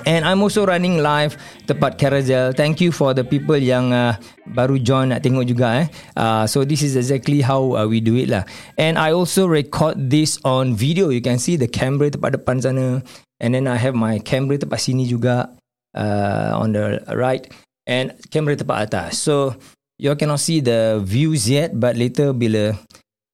And 0.06 0.22
I'm 0.22 0.46
also 0.46 0.62
running 0.62 1.02
live 1.02 1.34
tepat 1.66 1.98
Carousel. 1.98 2.54
Thank 2.54 2.78
you 2.78 2.94
for 2.94 3.18
the 3.18 3.26
people 3.26 3.58
yang 3.58 3.90
uh, 3.90 4.14
baru 4.54 4.78
join 4.78 5.10
nak 5.10 5.26
tengok 5.26 5.42
juga 5.42 5.82
eh. 5.82 5.86
Uh, 6.14 6.46
so 6.46 6.62
this 6.62 6.86
is 6.86 6.94
exactly 6.94 7.42
how 7.42 7.74
uh, 7.74 7.82
we 7.82 7.98
do 7.98 8.14
it 8.14 8.30
lah. 8.30 8.46
And 8.78 8.94
I 8.94 9.10
also 9.10 9.50
record 9.50 9.98
this 10.06 10.38
on 10.46 10.78
video. 10.78 11.10
You 11.10 11.18
can 11.18 11.42
see 11.42 11.58
the 11.58 11.66
camera 11.66 12.14
tepat 12.14 12.38
depan 12.38 12.62
sana. 12.62 13.02
And 13.42 13.58
then 13.58 13.66
I 13.66 13.74
have 13.74 13.98
my 13.98 14.22
camera 14.22 14.54
tepat 14.54 14.86
sini 14.86 15.10
juga 15.10 15.50
uh, 15.96 16.56
on 16.56 16.72
the 16.72 17.00
right. 17.16 17.46
And 17.82 18.14
camera 18.30 18.54
tepat 18.54 18.90
atas. 18.90 19.18
So 19.18 19.58
you 19.98 20.14
cannot 20.14 20.38
see 20.38 20.62
the 20.62 21.02
views 21.02 21.50
yet. 21.50 21.74
But 21.74 21.98
later 21.98 22.30
bila 22.30 22.78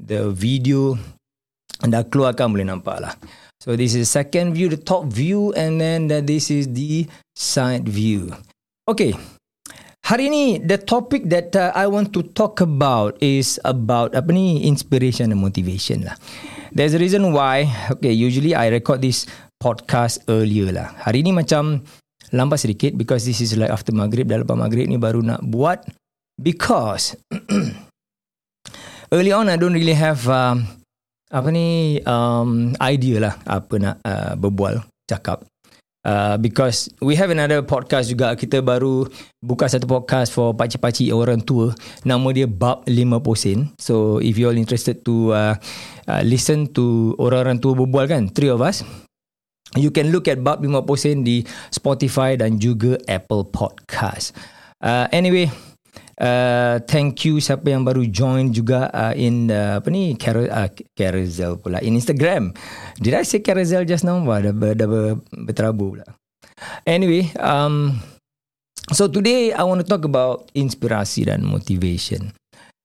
the 0.00 0.32
video 0.32 0.96
dah 1.84 2.02
keluarkan 2.08 2.50
boleh 2.50 2.66
nampak 2.66 2.98
lah. 2.98 3.14
So 3.58 3.74
this 3.74 3.98
is 3.98 4.06
second 4.06 4.54
view, 4.54 4.70
the 4.70 4.78
top 4.78 5.10
view 5.10 5.50
and 5.58 5.82
then 5.82 6.06
this 6.06 6.48
is 6.48 6.70
the 6.70 7.10
side 7.34 7.90
view. 7.90 8.30
Okay. 8.86 9.18
Hari 10.08 10.32
ini 10.32 10.44
the 10.64 10.80
topic 10.80 11.28
that 11.28 11.52
uh, 11.52 11.68
I 11.76 11.84
want 11.84 12.16
to 12.16 12.24
talk 12.32 12.64
about 12.64 13.20
is 13.20 13.60
about 13.68 14.16
apa 14.16 14.32
ni 14.32 14.64
inspiration 14.64 15.28
and 15.28 15.36
motivation 15.36 16.08
lah. 16.08 16.16
There's 16.72 16.96
a 16.96 17.02
reason 17.02 17.28
why. 17.36 17.68
Okay, 17.98 18.16
usually 18.16 18.56
I 18.56 18.72
record 18.72 19.04
this 19.04 19.28
podcast 19.60 20.24
earlier 20.32 20.72
lah. 20.72 20.96
Hari 21.04 21.20
ini 21.20 21.36
macam 21.36 21.84
lambat 22.32 22.62
sedikit 22.62 22.94
because 22.94 23.24
this 23.24 23.40
is 23.40 23.56
like 23.56 23.72
after 23.72 23.94
maghrib. 23.94 24.28
Dah 24.28 24.42
lepas 24.42 24.56
maghrib 24.58 24.88
ni 24.88 25.00
baru 25.00 25.24
nak 25.24 25.44
buat. 25.44 25.84
Because 26.38 27.18
early 29.14 29.34
on 29.34 29.50
I 29.50 29.58
don't 29.58 29.74
really 29.74 29.96
have 29.96 30.22
um, 30.30 30.70
apa 31.28 31.48
ni 31.50 31.98
um, 32.06 32.78
idea 32.78 33.18
lah 33.18 33.34
apa 33.42 33.74
nak 33.76 33.96
uh, 34.06 34.32
berbual 34.38 34.84
cakap. 35.10 35.42
Uh, 36.06 36.38
because 36.40 36.88
we 37.02 37.18
have 37.18 37.28
another 37.28 37.60
podcast 37.60 38.08
juga. 38.08 38.32
Kita 38.38 38.62
baru 38.62 39.04
buka 39.42 39.66
satu 39.66 39.84
podcast 39.84 40.30
for 40.30 40.54
pakcik-pakcik 40.54 41.10
orang 41.10 41.42
tua. 41.42 41.74
Nama 42.06 42.28
dia 42.32 42.46
bab 42.46 42.86
5% 42.86 43.76
so 43.76 44.22
if 44.22 44.38
you 44.38 44.48
all 44.48 44.56
interested 44.56 45.02
to 45.02 45.34
uh, 45.34 45.58
uh, 46.08 46.22
listen 46.24 46.70
to 46.72 47.12
orang-orang 47.20 47.60
tua 47.60 47.76
berbual 47.76 48.06
kan 48.08 48.30
three 48.32 48.48
of 48.48 48.64
us 48.64 48.80
you 49.76 49.92
can 49.92 50.08
look 50.08 50.30
at 50.30 50.40
bab 50.40 50.64
5% 50.64 51.26
di 51.26 51.44
Spotify 51.68 52.38
dan 52.38 52.56
juga 52.56 52.96
Apple 53.04 53.50
Podcast 53.52 54.32
uh, 54.80 55.10
anyway 55.12 55.50
Uh, 56.18 56.82
thank 56.90 57.22
you 57.22 57.38
siapa 57.38 57.70
yang 57.70 57.86
baru 57.86 58.02
join 58.10 58.50
juga 58.50 58.90
uh, 58.90 59.14
in 59.14 59.54
uh, 59.54 59.78
apa 59.78 59.86
ni 59.86 60.18
uh, 60.18 60.68
carousel 60.98 61.62
pula 61.62 61.78
in 61.78 61.94
Instagram. 61.94 62.50
Did 62.98 63.14
I 63.14 63.22
say 63.22 63.38
carousel 63.38 63.86
just 63.86 64.02
now? 64.02 64.18
Wah, 64.26 64.42
dah, 64.42 64.50
dah 64.50 65.14
berterabur 65.30 65.94
pula. 65.94 66.06
Anyway, 66.82 67.30
um, 67.38 68.02
so 68.90 69.06
today 69.06 69.54
I 69.54 69.62
want 69.62 69.78
to 69.78 69.86
talk 69.86 70.02
about 70.02 70.50
inspirasi 70.58 71.30
dan 71.30 71.46
motivation. 71.46 72.34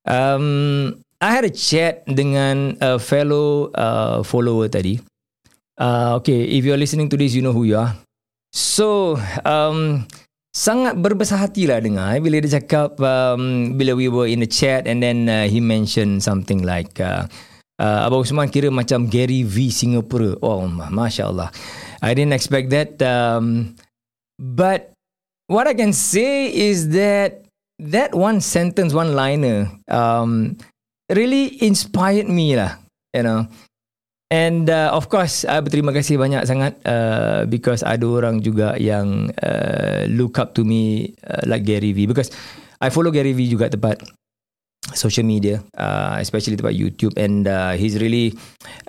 Um, 0.06 1.02
I 1.18 1.34
had 1.34 1.48
a 1.48 1.54
chat 1.54 2.06
dengan 2.06 2.78
a 2.86 3.02
fellow 3.02 3.74
uh, 3.74 4.22
follower 4.22 4.70
tadi. 4.70 5.02
Uh, 5.84 6.16
okay, 6.16 6.48
if 6.48 6.64
you're 6.64 6.80
listening 6.80 7.12
to 7.12 7.20
this, 7.20 7.36
you 7.36 7.44
know 7.44 7.52
who 7.52 7.68
you 7.68 7.76
are. 7.76 7.92
So, 8.56 9.20
um, 9.44 10.08
sangat 10.56 10.96
berbesar 10.96 11.44
hati 11.44 11.68
lah 11.68 11.84
dengar 11.84 12.14
eh, 12.16 12.22
bila 12.24 12.40
dia 12.40 12.62
cakap 12.62 12.96
um, 13.02 13.74
bila 13.76 13.98
we 13.98 14.08
were 14.08 14.30
in 14.30 14.40
the 14.40 14.48
chat 14.48 14.86
and 14.86 15.04
then 15.04 15.28
uh, 15.28 15.50
he 15.50 15.58
mentioned 15.60 16.22
something 16.22 16.62
like 16.62 17.02
uh, 17.02 17.26
uh, 17.82 18.06
Abang 18.06 18.22
Usman 18.22 18.54
kira 18.54 18.70
macam 18.70 19.10
Gary 19.10 19.42
V 19.42 19.74
Singapura. 19.74 20.38
Oh 20.46 20.70
Masya 20.70 21.34
Allah 21.34 21.50
I 22.06 22.14
didn't 22.14 22.38
expect 22.38 22.70
that 22.70 23.02
um, 23.02 23.74
but 24.38 24.94
what 25.50 25.66
I 25.66 25.74
can 25.74 25.90
say 25.90 26.54
is 26.54 26.94
that 26.94 27.42
that 27.82 28.14
one 28.14 28.38
sentence 28.38 28.94
one 28.94 29.18
liner 29.18 29.74
um, 29.90 30.54
really 31.10 31.58
inspired 31.66 32.30
me 32.30 32.54
lah 32.54 32.78
you 33.10 33.26
know 33.26 33.50
And 34.34 34.66
uh, 34.66 34.90
of 34.90 35.14
course, 35.14 35.46
uh, 35.46 35.62
berterima 35.62 35.94
kasih 35.94 36.18
banyak 36.18 36.42
sangat 36.50 36.82
uh, 36.90 37.46
because 37.46 37.86
ada 37.86 38.02
orang 38.02 38.42
juga 38.42 38.74
yang 38.82 39.30
uh, 39.46 40.10
look 40.10 40.42
up 40.42 40.58
to 40.58 40.66
me 40.66 41.14
uh, 41.22 41.46
like 41.46 41.62
Gary 41.70 41.94
V. 41.94 42.10
Because 42.10 42.34
I 42.82 42.90
follow 42.90 43.14
Gary 43.14 43.38
V 43.38 43.46
juga 43.46 43.70
tempat 43.70 44.02
social 44.98 45.22
media, 45.22 45.62
uh, 45.78 46.18
especially 46.18 46.58
tempat 46.58 46.74
YouTube. 46.74 47.14
And 47.14 47.46
uh, 47.46 47.78
he's 47.78 48.02
really, 48.02 48.34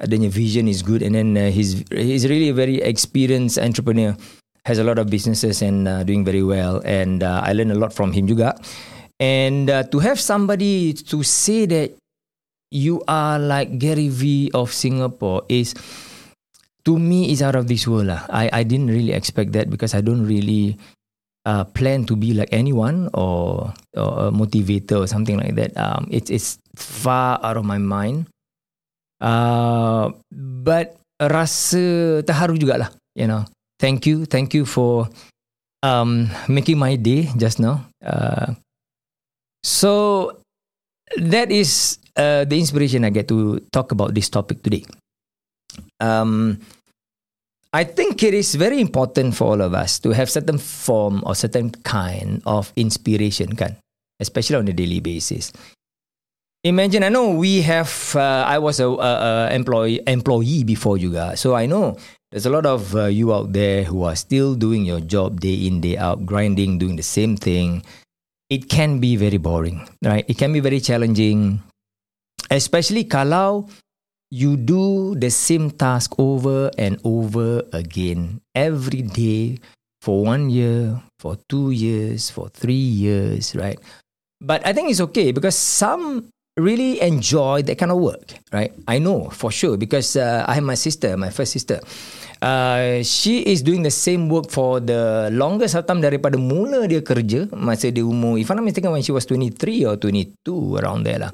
adanya 0.00 0.32
vision 0.32 0.64
is 0.64 0.80
good. 0.80 1.04
And 1.04 1.12
then 1.12 1.36
uh, 1.36 1.52
he's 1.52 1.84
he's 1.92 2.24
really 2.24 2.48
a 2.48 2.56
very 2.56 2.80
experienced 2.80 3.60
entrepreneur. 3.60 4.16
Has 4.64 4.80
a 4.80 4.86
lot 4.88 4.96
of 4.96 5.12
businesses 5.12 5.60
and 5.60 5.84
uh, 5.84 6.08
doing 6.08 6.24
very 6.24 6.40
well. 6.40 6.80
And 6.88 7.20
uh, 7.20 7.44
I 7.44 7.52
learn 7.52 7.68
a 7.68 7.76
lot 7.76 7.92
from 7.92 8.16
him 8.16 8.24
juga. 8.24 8.56
And 9.20 9.68
uh, 9.68 9.84
to 9.92 10.00
have 10.00 10.16
somebody 10.16 10.96
to 11.12 11.20
say 11.20 11.68
that 11.68 12.00
you 12.74 12.98
are 13.06 13.38
like 13.38 13.78
Gary 13.78 14.10
V 14.10 14.50
of 14.50 14.74
Singapore 14.74 15.46
is 15.46 15.78
to 16.82 16.98
me 16.98 17.30
is 17.30 17.40
out 17.40 17.54
of 17.54 17.70
this 17.70 17.86
world 17.86 18.10
lah. 18.10 18.26
I 18.26 18.50
I 18.50 18.62
didn't 18.66 18.90
really 18.90 19.14
expect 19.14 19.54
that 19.54 19.70
because 19.70 19.94
I 19.94 20.02
don't 20.02 20.26
really 20.26 20.74
uh, 21.46 21.64
plan 21.70 22.04
to 22.10 22.18
be 22.18 22.34
like 22.34 22.50
anyone 22.50 23.08
or, 23.14 23.72
or 23.94 24.10
a 24.28 24.30
motivator 24.34 25.04
or 25.04 25.06
something 25.06 25.38
like 25.38 25.54
that. 25.54 25.72
Um, 25.78 26.10
it's 26.10 26.28
it's 26.28 26.58
far 26.74 27.38
out 27.46 27.56
of 27.56 27.64
my 27.64 27.78
mind. 27.78 28.26
Uh, 29.22 30.10
but 30.34 30.98
rasa 31.22 32.20
terharu 32.26 32.58
jugalah, 32.58 32.90
you 33.14 33.30
know. 33.30 33.46
Thank 33.78 34.04
you, 34.04 34.24
thank 34.26 34.52
you 34.52 34.66
for 34.66 35.08
um, 35.82 36.28
making 36.48 36.76
my 36.76 36.96
day 36.96 37.30
just 37.36 37.60
now. 37.60 37.86
Uh, 38.04 38.58
so 39.62 40.32
that 41.16 41.52
is 41.52 41.98
uh, 42.16 42.44
the 42.44 42.58
inspiration 42.58 43.04
I 43.04 43.10
get 43.10 43.28
to 43.28 43.60
talk 43.72 43.92
about 43.92 44.14
this 44.14 44.28
topic 44.28 44.62
today. 44.62 44.84
Um, 46.00 46.60
I 47.74 47.82
think 47.82 48.22
it 48.22 48.34
is 48.34 48.54
very 48.54 48.80
important 48.80 49.34
for 49.34 49.50
all 49.50 49.60
of 49.60 49.74
us 49.74 49.98
to 50.06 50.14
have 50.14 50.30
certain 50.30 50.58
form 50.58 51.22
or 51.26 51.34
certain 51.34 51.70
kind 51.82 52.42
of 52.46 52.72
inspiration, 52.76 53.56
kan? 53.56 53.76
especially 54.20 54.56
on 54.56 54.68
a 54.68 54.72
daily 54.72 55.00
basis. 55.00 55.52
Imagine, 56.62 57.02
I 57.02 57.10
know 57.10 57.30
we 57.34 57.60
have. 57.60 57.90
Uh, 58.16 58.46
I 58.46 58.58
was 58.58 58.80
a, 58.80 58.88
a, 58.88 59.50
a 59.50 59.52
employee 59.52 60.00
employee 60.06 60.64
before 60.64 60.96
you 60.96 61.12
guys, 61.12 61.40
so 61.40 61.54
I 61.54 61.66
know 61.66 61.98
there's 62.30 62.46
a 62.46 62.54
lot 62.54 62.64
of 62.64 62.94
uh, 62.96 63.04
you 63.12 63.34
out 63.34 63.52
there 63.52 63.84
who 63.84 64.04
are 64.04 64.16
still 64.16 64.54
doing 64.54 64.86
your 64.86 65.00
job 65.00 65.40
day 65.40 65.66
in 65.66 65.82
day 65.82 65.98
out, 65.98 66.24
grinding, 66.24 66.78
doing 66.78 66.96
the 66.96 67.04
same 67.04 67.36
thing. 67.36 67.84
It 68.48 68.70
can 68.70 68.96
be 68.96 69.16
very 69.16 69.36
boring, 69.36 69.84
right? 70.00 70.24
It 70.26 70.38
can 70.38 70.54
be 70.54 70.60
very 70.60 70.80
challenging 70.80 71.60
Especially 72.50 73.08
kalau 73.08 73.68
you 74.34 74.58
do 74.58 75.14
the 75.14 75.30
same 75.30 75.70
task 75.70 76.18
over 76.18 76.70
and 76.74 76.98
over 77.06 77.62
again 77.70 78.42
every 78.54 79.06
day 79.06 79.62
for 80.02 80.20
one 80.26 80.50
year, 80.50 81.00
for 81.16 81.38
two 81.48 81.70
years, 81.70 82.28
for 82.28 82.50
three 82.52 82.74
years, 82.74 83.56
right? 83.56 83.80
But 84.42 84.60
I 84.66 84.76
think 84.76 84.90
it's 84.90 85.00
okay 85.00 85.32
because 85.32 85.56
some 85.56 86.28
really 86.60 87.00
enjoy 87.00 87.62
that 87.62 87.78
kind 87.78 87.90
of 87.90 87.98
work, 87.98 88.36
right? 88.52 88.74
I 88.86 88.98
know 88.98 89.30
for 89.30 89.50
sure 89.50 89.76
because 89.76 90.16
uh, 90.16 90.44
I 90.46 90.60
have 90.60 90.66
my 90.66 90.76
sister, 90.76 91.16
my 91.16 91.30
first 91.30 91.52
sister. 91.52 91.80
Uh, 92.42 93.00
she 93.02 93.40
is 93.40 93.62
doing 93.62 93.82
the 93.82 93.94
same 93.94 94.28
work 94.28 94.50
for 94.52 94.76
the 94.76 95.32
longest 95.32 95.80
time 95.88 96.04
daripada 96.04 96.36
mula 96.36 96.84
dia 96.84 97.00
kerja 97.00 97.48
masa 97.56 97.88
dia 97.88 98.04
umur, 98.04 98.36
if 98.36 98.52
I'm 98.52 98.60
not 98.60 98.68
mistaken 98.68 98.92
when 98.92 99.00
she 99.00 99.16
was 99.16 99.24
23 99.24 99.88
or 99.88 99.96
22 99.96 100.76
around 100.76 101.08
there 101.08 101.24
lah. 101.24 101.32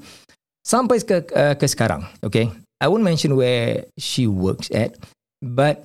Sampai 0.61 1.01
ke, 1.01 1.25
uh, 1.33 1.57
ke 1.57 1.65
sekarang, 1.65 2.05
okay? 2.21 2.53
I 2.81 2.89
won't 2.89 3.05
mention 3.05 3.37
where 3.37 3.85
she 4.01 4.25
works 4.25 4.73
at, 4.73 4.97
but 5.41 5.85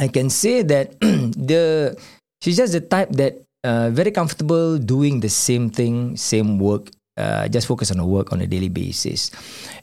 I 0.00 0.08
can 0.08 0.32
say 0.32 0.64
that 0.64 0.96
the 1.36 1.96
she's 2.40 2.56
just 2.56 2.72
the 2.72 2.80
type 2.80 3.12
that 3.20 3.40
uh, 3.64 3.92
very 3.92 4.10
comfortable 4.12 4.80
doing 4.80 5.20
the 5.20 5.28
same 5.28 5.68
thing, 5.68 6.16
same 6.16 6.56
work, 6.56 6.88
uh, 7.20 7.48
just 7.48 7.68
focus 7.68 7.92
on 7.92 7.98
the 8.00 8.08
work 8.08 8.32
on 8.32 8.40
a 8.40 8.48
daily 8.48 8.72
basis. 8.72 9.30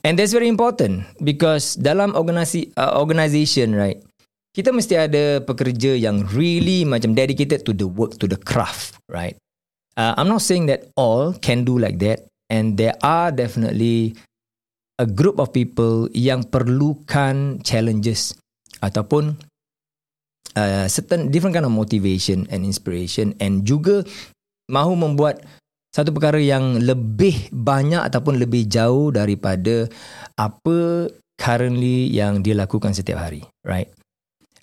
And 0.04 0.18
that's 0.18 0.34
very 0.34 0.50
important 0.50 1.06
because 1.22 1.78
dalam 1.78 2.18
organisasi 2.18 2.74
uh, 2.78 2.98
organization, 2.98 3.78
right? 3.78 4.02
Kita 4.58 4.74
mesti 4.74 4.98
ada 4.98 5.38
pekerja 5.46 5.94
yang 5.94 6.26
really 6.34 6.82
macam 6.82 7.14
dedicated 7.14 7.62
to 7.62 7.78
the 7.78 7.86
work, 7.86 8.18
to 8.18 8.26
the 8.26 8.42
craft, 8.42 8.98
right? 9.06 9.38
Uh, 9.94 10.18
I'm 10.18 10.30
not 10.30 10.42
saying 10.42 10.66
that 10.74 10.90
all 10.98 11.38
can 11.38 11.62
do 11.62 11.78
like 11.78 12.02
that, 12.02 12.26
and 12.52 12.76
there 12.80 12.96
are 13.04 13.32
definitely 13.32 14.16
a 14.98 15.06
group 15.06 15.38
of 15.38 15.54
people 15.54 16.10
yang 16.12 16.42
perlukan 16.48 17.62
challenges 17.62 18.34
ataupun 18.82 19.38
uh, 20.58 20.86
certain 20.90 21.30
different 21.30 21.54
kind 21.54 21.68
of 21.68 21.74
motivation 21.74 22.50
and 22.50 22.66
inspiration 22.66 23.38
and 23.38 23.64
juga 23.64 24.02
mahu 24.68 24.98
membuat 24.98 25.46
satu 25.94 26.14
perkara 26.14 26.38
yang 26.38 26.78
lebih 26.82 27.50
banyak 27.50 28.02
ataupun 28.02 28.38
lebih 28.38 28.70
jauh 28.70 29.10
daripada 29.10 29.90
apa 30.38 31.10
currently 31.38 32.10
yang 32.10 32.42
dia 32.42 32.58
lakukan 32.58 32.94
setiap 32.94 33.22
hari 33.22 33.46
right? 33.66 33.90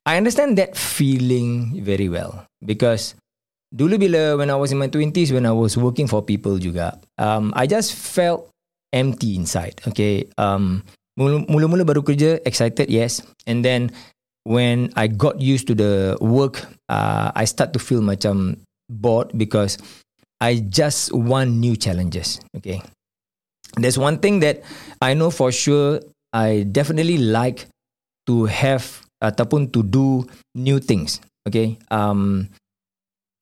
I 0.04 0.20
understand 0.20 0.60
that 0.60 0.76
feeling 0.76 1.80
very 1.80 2.12
well 2.12 2.44
because 2.60 3.16
dulu 3.74 3.98
bila 3.98 4.38
when 4.38 4.48
I 4.48 4.56
was 4.56 4.70
in 4.70 4.78
my 4.78 4.86
20s 4.86 5.34
when 5.34 5.44
I 5.44 5.52
was 5.52 5.74
working 5.74 6.06
for 6.06 6.22
people 6.22 6.62
juga 6.62 6.94
um 7.18 7.50
I 7.58 7.66
just 7.66 7.98
felt 7.98 8.46
empty 8.94 9.34
inside 9.34 9.82
okay 9.90 10.30
um 10.38 10.86
mula-mula 11.18 11.82
baru 11.82 12.06
kerja 12.06 12.38
excited 12.46 12.86
yes 12.86 13.18
and 13.50 13.66
then 13.66 13.90
when 14.44 14.92
I 14.94 15.08
got 15.08 15.40
used 15.40 15.66
to 15.68 15.74
the 15.74 16.16
work, 16.20 16.64
uh, 16.88 17.32
I 17.34 17.44
start 17.44 17.72
to 17.72 17.80
feel 17.80 18.00
macam 18.00 18.60
bored 18.88 19.32
because 19.36 19.78
I 20.40 20.60
just 20.68 21.12
want 21.12 21.50
new 21.50 21.76
challenges. 21.76 22.40
Okay. 22.56 22.80
There's 23.76 23.98
one 23.98 24.20
thing 24.20 24.40
that 24.40 24.62
I 25.02 25.14
know 25.14 25.30
for 25.30 25.50
sure 25.50 26.00
I 26.32 26.68
definitely 26.70 27.18
like 27.18 27.66
to 28.28 28.44
have 28.46 29.02
ataupun 29.24 29.72
to 29.72 29.82
do 29.82 30.28
new 30.54 30.78
things. 30.78 31.20
Okay. 31.48 31.80
Um, 31.90 32.52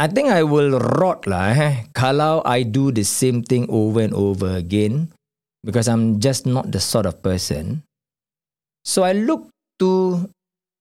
I 0.03 0.11
think 0.11 0.35
I 0.35 0.43
will 0.43 0.83
rot 0.99 1.31
lah 1.31 1.55
eh, 1.55 1.87
kalau 1.95 2.43
I 2.43 2.67
do 2.67 2.91
the 2.91 3.07
same 3.07 3.47
thing 3.47 3.71
over 3.71 4.03
and 4.03 4.11
over 4.11 4.59
again 4.59 5.15
because 5.63 5.87
I'm 5.87 6.19
just 6.19 6.43
not 6.43 6.75
the 6.75 6.83
sort 6.83 7.07
of 7.07 7.23
person. 7.23 7.87
So 8.83 9.07
I 9.07 9.15
look 9.15 9.47
to 9.79 10.27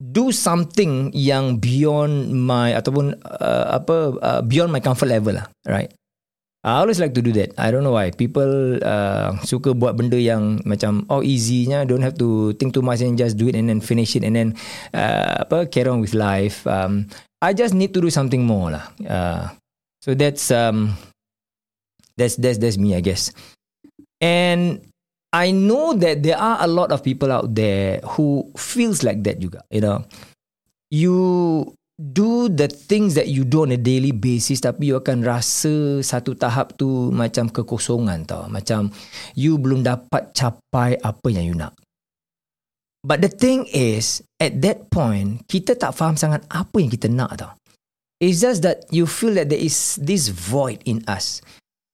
do 0.02 0.34
something 0.34 1.14
yang 1.14 1.62
beyond 1.62 2.34
my 2.34 2.74
ataupun 2.74 3.14
uh, 3.22 3.78
apa 3.78 4.18
uh, 4.18 4.42
beyond 4.42 4.74
my 4.74 4.82
comfort 4.82 5.14
level 5.14 5.38
lah 5.38 5.46
right 5.70 5.94
I 6.66 6.82
always 6.82 7.02
like 7.02 7.18
to 7.18 7.26
do 7.26 7.34
that. 7.42 7.58
I 7.58 7.74
don't 7.74 7.82
know 7.82 7.98
why. 7.98 8.14
People 8.14 8.78
uh, 8.86 9.34
suka 9.42 9.74
buat 9.74 9.98
benda 9.98 10.14
yang 10.14 10.62
macam 10.62 11.10
oh 11.10 11.26
easynya, 11.26 11.90
don't 11.90 12.06
have 12.06 12.14
to 12.22 12.54
think 12.62 12.70
too 12.78 12.86
much 12.86 13.02
and 13.02 13.18
just 13.18 13.34
do 13.34 13.50
it 13.50 13.58
and 13.58 13.66
then 13.66 13.82
finish 13.82 14.14
it 14.14 14.22
and 14.22 14.38
then 14.38 14.54
uh, 14.94 15.42
apa 15.42 15.66
carry 15.74 15.90
on 15.90 16.06
with 16.06 16.14
life. 16.14 16.62
Um, 16.70 17.10
I 17.42 17.58
just 17.58 17.74
need 17.74 17.94
to 17.98 18.02
do 18.02 18.14
something 18.14 18.46
more 18.46 18.70
lah. 18.70 18.86
Uh, 19.02 19.50
so 19.98 20.14
that's 20.14 20.54
um, 20.54 20.94
that's 22.14 22.38
that's 22.38 22.62
that's 22.62 22.78
me, 22.78 22.94
I 22.94 23.02
guess. 23.02 23.34
And 24.22 24.86
I 25.34 25.50
know 25.50 25.98
that 25.98 26.22
there 26.22 26.38
are 26.38 26.62
a 26.62 26.70
lot 26.70 26.94
of 26.94 27.02
people 27.02 27.34
out 27.34 27.50
there 27.58 27.98
who 28.14 28.54
feels 28.54 29.02
like 29.02 29.26
that 29.26 29.42
juga. 29.42 29.66
You 29.74 29.82
know, 29.82 30.06
you 30.94 31.18
do 31.98 32.46
the 32.46 32.70
things 32.70 33.18
that 33.18 33.34
you 33.34 33.42
do 33.42 33.66
on 33.66 33.74
a 33.74 33.82
daily 33.82 34.14
basis 34.14 34.62
tapi 34.62 34.94
you 34.94 35.02
akan 35.02 35.26
rasa 35.26 36.06
satu 36.06 36.38
tahap 36.38 36.78
tu 36.78 37.10
macam 37.10 37.50
kekosongan 37.50 38.30
tau. 38.30 38.46
Macam 38.54 38.94
you 39.34 39.58
belum 39.58 39.82
dapat 39.82 40.30
capai 40.38 41.02
apa 41.02 41.28
yang 41.34 41.50
you 41.50 41.58
nak. 41.58 41.74
But 43.02 43.26
the 43.26 43.34
thing 43.34 43.66
is, 43.74 44.22
at 44.38 44.62
that 44.62 44.94
point, 44.94 45.50
kita 45.50 45.74
tak 45.74 45.98
faham 45.98 46.14
sangat 46.14 46.46
apa 46.54 46.78
yang 46.78 46.94
kita 46.94 47.10
nak 47.10 47.34
tau. 47.42 47.52
It's 48.22 48.46
just 48.46 48.62
that 48.62 48.86
you 48.94 49.10
feel 49.10 49.34
that 49.42 49.50
there 49.50 49.58
is 49.58 49.98
this 49.98 50.30
void 50.30 50.86
in 50.86 51.02
us. 51.10 51.42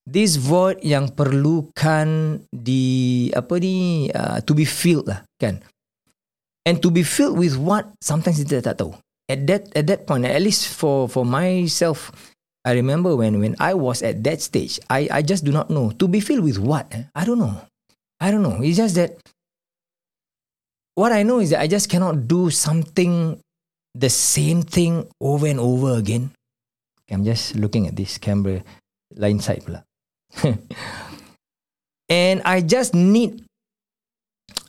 This 0.03 0.35
void 0.35 0.83
yang 0.83 1.15
perlukan 1.15 2.39
di 2.51 3.27
apa 3.31 3.55
ni 3.63 4.07
uh, 4.11 4.43
to 4.43 4.51
be 4.51 4.67
filled 4.67 5.07
lah 5.07 5.23
kan? 5.39 5.63
And 6.67 6.83
to 6.83 6.91
be 6.91 7.07
filled 7.07 7.39
with 7.39 7.55
what 7.55 7.87
sometimes 8.03 8.43
kita 8.43 8.59
tak 8.59 8.83
tahu. 8.83 8.91
At 9.31 9.47
that 9.47 9.71
at 9.71 9.87
that 9.87 10.03
point 10.03 10.27
at 10.27 10.43
least 10.43 10.67
for 10.67 11.07
for 11.07 11.23
myself 11.23 12.11
I 12.67 12.75
remember 12.75 13.15
when 13.15 13.39
when 13.39 13.55
I 13.59 13.75
was 13.75 14.03
at 14.03 14.23
that 14.27 14.43
stage 14.43 14.79
I 14.91 15.07
I 15.07 15.19
just 15.23 15.47
do 15.47 15.55
not 15.55 15.71
know. 15.71 15.95
To 15.95 16.11
be 16.11 16.19
filled 16.19 16.43
with 16.43 16.59
what 16.59 16.91
eh? 16.91 17.07
I 17.15 17.23
don't 17.23 17.39
know. 17.39 17.55
I 18.19 18.31
don't 18.35 18.43
know. 18.43 18.59
It's 18.59 18.79
just 18.79 18.99
that 18.99 19.15
what 20.97 21.13
I 21.13 21.21
know 21.21 21.37
is 21.37 21.53
that 21.53 21.61
I 21.61 21.69
just 21.69 21.93
cannot 21.93 22.25
do 22.25 22.49
something 22.49 23.37
the 23.93 24.09
same 24.09 24.65
thing 24.65 25.05
over 25.21 25.45
and 25.45 25.61
over 25.61 25.93
again 25.93 26.33
I'm 27.13 27.23
just 27.23 27.55
looking 27.55 27.85
at 27.85 27.95
this 27.95 28.17
camera 28.17 28.65
line 29.13 29.39
side 29.39 29.61
pula 29.61 29.85
and 32.09 32.41
I 32.43 32.61
just 32.65 32.97
need 32.97 33.45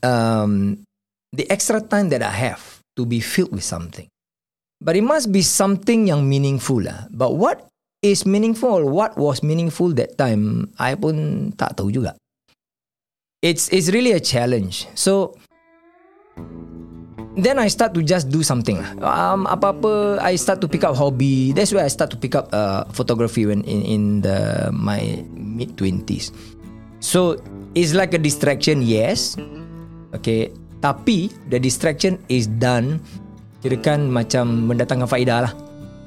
um, 0.02 0.84
the 1.32 1.50
extra 1.50 1.80
time 1.80 2.08
that 2.10 2.22
I 2.22 2.30
have 2.30 2.80
to 2.96 3.06
be 3.06 3.20
filled 3.20 3.52
with 3.52 3.64
something. 3.64 4.08
But 4.80 4.96
it 4.96 5.02
must 5.02 5.32
be 5.32 5.42
something 5.42 6.06
yang 6.06 6.28
meaningful 6.28 6.82
lah. 6.82 7.10
But 7.10 7.34
what 7.34 7.66
is 8.02 8.22
meaningful? 8.26 8.86
What 8.86 9.18
was 9.18 9.42
meaningful 9.42 9.90
that 9.98 10.14
time? 10.18 10.70
I 10.78 10.94
pun 10.94 11.50
tak 11.58 11.74
tahu 11.74 11.90
juga. 11.90 12.14
It's 13.42 13.70
it's 13.74 13.90
really 13.90 14.14
a 14.14 14.22
challenge. 14.22 14.86
So 14.94 15.34
then 17.38 17.58
I 17.58 17.70
start 17.70 17.94
to 17.94 18.02
just 18.02 18.28
do 18.28 18.42
something 18.42 18.82
lah. 18.82 18.90
Um, 18.98 19.46
apa-apa, 19.46 20.18
I 20.18 20.34
start 20.34 20.58
to 20.62 20.68
pick 20.68 20.82
up 20.82 20.98
hobby. 20.98 21.54
That's 21.54 21.70
where 21.70 21.86
I 21.86 21.90
start 21.90 22.10
to 22.10 22.18
pick 22.18 22.34
up 22.34 22.50
uh, 22.50 22.84
photography 22.90 23.46
when 23.46 23.62
in 23.62 23.80
in 23.86 24.02
the 24.26 24.68
my 24.74 25.22
mid 25.34 25.78
twenties. 25.78 26.34
So 26.98 27.38
it's 27.78 27.94
like 27.94 28.10
a 28.14 28.20
distraction, 28.20 28.82
yes. 28.82 29.38
Okay, 30.10 30.50
tapi 30.82 31.30
the 31.46 31.62
distraction 31.62 32.18
is 32.26 32.50
done. 32.50 32.98
Kirakan 33.62 34.10
macam 34.10 34.70
mendatangkan 34.70 35.06
faedah 35.06 35.38
lah. 35.46 35.52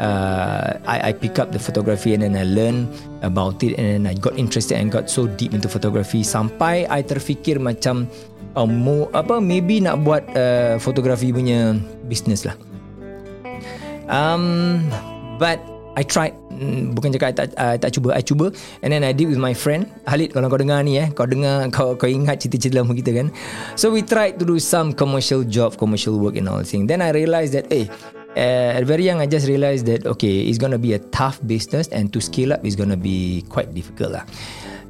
Uh, 0.02 0.82
I, 0.90 1.10
I 1.10 1.12
pick 1.14 1.38
up 1.38 1.54
the 1.54 1.62
photography 1.62 2.18
and 2.18 2.26
then 2.26 2.34
I 2.34 2.42
learn 2.42 2.90
about 3.22 3.62
it 3.62 3.78
and 3.78 3.86
then 3.86 4.04
I 4.10 4.18
got 4.18 4.34
interested 4.34 4.82
and 4.82 4.90
got 4.90 5.14
so 5.14 5.30
deep 5.30 5.54
into 5.54 5.70
photography 5.70 6.26
sampai 6.26 6.90
I 6.90 7.06
terfikir 7.06 7.62
macam 7.62 8.10
uh, 8.58 8.66
mo, 8.66 9.14
apa 9.14 9.38
maybe 9.38 9.78
nak 9.78 10.02
buat 10.02 10.26
uh, 10.34 10.82
fotografi 10.82 11.30
punya 11.30 11.78
business 12.10 12.50
lah. 12.50 12.58
Um, 14.10 14.90
but 15.38 15.62
I 15.96 16.04
tried. 16.04 16.34
Mm, 16.52 16.98
bukan 16.98 17.14
cakap 17.16 17.28
I 17.30 17.36
tak 17.36 17.48
uh, 17.58 17.76
tak 17.78 17.90
cuba 17.94 18.10
I 18.16 18.24
cuba. 18.24 18.50
And 18.82 18.90
then 18.90 19.06
I 19.06 19.14
did 19.14 19.30
with 19.30 19.38
my 19.38 19.54
friend. 19.54 19.86
Halid 20.08 20.34
kalau 20.34 20.50
kau 20.50 20.60
dengar 20.60 20.82
ni 20.82 20.98
eh 20.98 21.14
kau 21.14 21.28
dengar 21.28 21.68
kau 21.76 21.94
kau 21.94 22.08
ingat 22.08 22.42
cerita-cerita 22.42 22.82
lama 22.82 22.98
kita 22.98 23.12
kan. 23.14 23.28
So 23.78 23.94
we 23.94 24.02
tried 24.02 24.40
to 24.42 24.50
do 24.50 24.58
some 24.58 24.98
commercial 24.98 25.46
job 25.46 25.76
commercial 25.76 26.18
work 26.18 26.40
and 26.40 26.48
all 26.48 26.64
thing. 26.66 26.88
Then 26.88 27.06
I 27.06 27.14
realised 27.14 27.54
that 27.54 27.68
eh 27.70 27.86
uh, 28.38 28.78
at 28.78 28.84
very 28.84 29.04
young 29.04 29.20
I 29.20 29.28
just 29.28 29.48
realised 29.48 29.86
that 29.88 30.06
okay 30.18 30.48
it's 30.48 30.58
gonna 30.58 30.80
be 30.82 30.94
a 30.94 31.02
tough 31.12 31.40
business 31.46 31.88
and 31.90 32.12
to 32.14 32.20
scale 32.22 32.54
up 32.54 32.66
is 32.66 32.76
gonna 32.76 33.00
be 33.00 33.44
quite 33.50 33.74
difficult 33.74 34.18
lah 34.20 34.26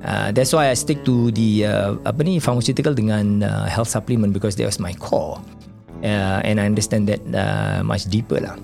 Uh, 0.02 0.34
that's 0.34 0.50
why 0.50 0.70
I 0.70 0.74
stick 0.74 1.06
to 1.06 1.30
the 1.30 1.66
uh, 1.66 1.94
apa 2.10 2.26
ni 2.26 2.42
pharmaceutical 2.42 2.98
dengan 2.98 3.46
uh, 3.46 3.70
health 3.70 3.90
supplement 3.94 4.34
because 4.34 4.58
that 4.58 4.66
was 4.66 4.82
my 4.82 4.98
core, 4.98 5.38
uh, 6.02 6.42
and 6.42 6.58
I 6.58 6.66
understand 6.66 7.06
that 7.06 7.22
uh, 7.30 7.86
much 7.86 8.10
deeper 8.10 8.42
lah. 8.42 8.58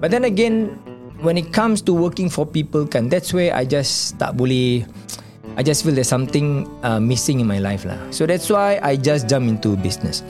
But 0.00 0.16
then 0.16 0.24
again, 0.24 0.80
when 1.20 1.36
it 1.36 1.52
comes 1.52 1.84
to 1.84 1.92
working 1.92 2.32
for 2.32 2.48
people, 2.48 2.88
kan 2.88 3.12
that's 3.12 3.36
where 3.36 3.52
I 3.52 3.68
just 3.68 4.16
tak 4.16 4.40
boleh. 4.40 4.88
I 5.58 5.66
just 5.66 5.84
feel 5.84 5.92
there's 5.92 6.08
something 6.08 6.64
uh, 6.80 7.02
missing 7.02 7.44
in 7.44 7.46
my 7.50 7.60
life 7.60 7.84
lah. 7.84 7.98
So 8.08 8.24
that's 8.24 8.48
why 8.48 8.80
I 8.80 8.96
just 8.96 9.28
jump 9.28 9.44
into 9.44 9.76
business. 9.76 10.24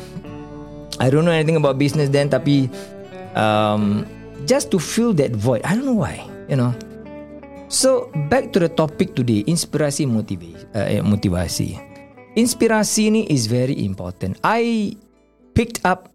I 0.99 1.07
don't 1.07 1.23
know 1.23 1.37
anything 1.37 1.61
about 1.61 1.79
business 1.79 2.11
then, 2.11 2.35
tapi 2.35 2.67
um, 3.35 4.07
just 4.47 4.71
to 4.71 4.79
fill 4.79 5.13
that 5.19 5.35
void. 5.35 5.61
I 5.65 5.75
don't 5.75 5.85
know 5.85 6.01
why, 6.01 6.23
you 6.49 6.57
know. 6.57 6.73
So 7.69 8.09
back 8.33 8.53
to 8.57 8.59
the 8.65 8.73
topic 8.73 9.13
today, 9.13 9.45
inspirasi 9.45 10.09
motivasi. 10.09 10.65
Uh, 10.73 11.05
motivasi. 11.05 11.77
Inspirasi 12.39 13.05
ni 13.13 13.23
is 13.29 13.45
very 13.45 13.77
important. 13.85 14.41
I 14.41 14.95
picked 15.53 15.85
up 15.85 16.09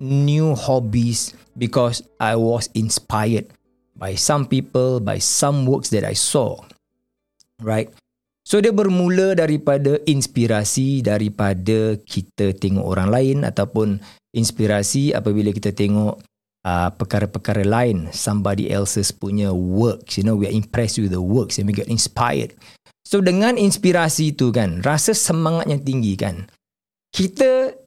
new 0.00 0.56
hobbies 0.56 1.36
because 1.54 2.02
I 2.18 2.34
was 2.34 2.72
inspired 2.74 3.52
by 3.94 4.18
some 4.18 4.50
people, 4.50 4.98
by 4.98 5.22
some 5.22 5.68
works 5.68 5.92
that 5.94 6.02
I 6.02 6.18
saw. 6.18 6.58
Right? 7.62 7.92
So 8.46 8.62
dia 8.62 8.70
bermula 8.70 9.34
daripada 9.34 9.98
inspirasi 10.06 11.02
daripada 11.02 11.98
kita 11.98 12.54
tengok 12.54 12.86
orang 12.86 13.10
lain 13.10 13.38
ataupun 13.42 13.98
inspirasi 14.30 15.10
apabila 15.10 15.50
kita 15.50 15.74
tengok 15.74 16.22
uh, 16.66 16.90
perkara-perkara 16.90 17.62
lain. 17.62 18.10
Somebody 18.10 18.74
else's 18.74 19.14
punya 19.14 19.54
works 19.54 20.18
you 20.18 20.26
know 20.26 20.34
we 20.34 20.50
are 20.50 20.56
impressed 20.56 20.98
with 20.98 21.14
the 21.14 21.22
works 21.22 21.62
and 21.62 21.70
we 21.70 21.72
get 21.72 21.86
inspired. 21.86 22.58
So 23.06 23.22
dengan 23.22 23.54
inspirasi 23.54 24.34
itu 24.34 24.50
kan 24.50 24.82
rasa 24.82 25.14
semangat 25.14 25.70
yang 25.70 25.86
tinggi 25.86 26.18
kan 26.18 26.50
kita 27.14 27.78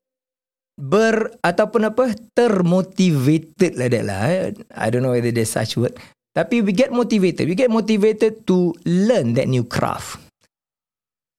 ber 0.79 1.35
ataupun 1.43 1.91
apa 1.91 2.15
termotivated 2.31 3.75
lah 3.75 3.91
that 3.91 4.03
lah 4.07 4.21
eh. 4.31 4.55
I 4.71 4.87
don't 4.87 5.03
know 5.03 5.11
whether 5.11 5.35
there's 5.35 5.51
such 5.51 5.75
word. 5.75 5.99
Tapi 6.31 6.63
we 6.63 6.71
get 6.71 6.95
motivated. 6.95 7.51
We 7.51 7.57
get 7.57 7.67
motivated 7.67 8.47
to 8.47 8.71
learn 8.87 9.35
that 9.35 9.51
new 9.51 9.67
craft. 9.67 10.23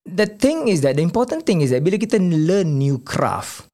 The 0.04 0.28
thing 0.28 0.68
is 0.68 0.84
that 0.84 1.00
the 1.00 1.04
important 1.06 1.48
thing 1.48 1.64
is 1.64 1.72
that 1.72 1.80
bila 1.80 1.96
kita 1.96 2.20
learn 2.20 2.76
new 2.76 3.00
craft 3.00 3.69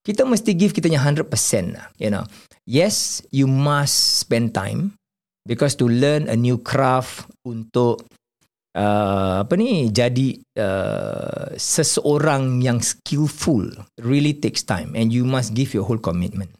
kita 0.00 0.24
mesti 0.24 0.56
give 0.56 0.72
kita 0.72 0.88
kitanya 0.88 1.04
100% 1.04 1.76
lah 1.76 1.86
you 2.00 2.08
know 2.08 2.24
yes, 2.70 3.18
you 3.34 3.50
must 3.50 4.22
spend 4.22 4.54
time 4.54 4.94
because 5.42 5.74
to 5.74 5.90
learn 5.90 6.30
a 6.30 6.38
new 6.38 6.62
craft 6.62 7.26
untuk 7.42 8.06
uh, 8.78 9.42
apa 9.42 9.52
ni 9.58 9.90
jadi 9.90 10.38
uh, 10.62 11.58
seseorang 11.58 12.62
yang 12.62 12.78
skillful 12.78 13.66
really 13.98 14.38
takes 14.38 14.62
time 14.62 14.94
and 14.94 15.10
you 15.10 15.26
must 15.26 15.50
give 15.58 15.74
your 15.74 15.82
whole 15.82 16.00
commitment. 16.00 16.54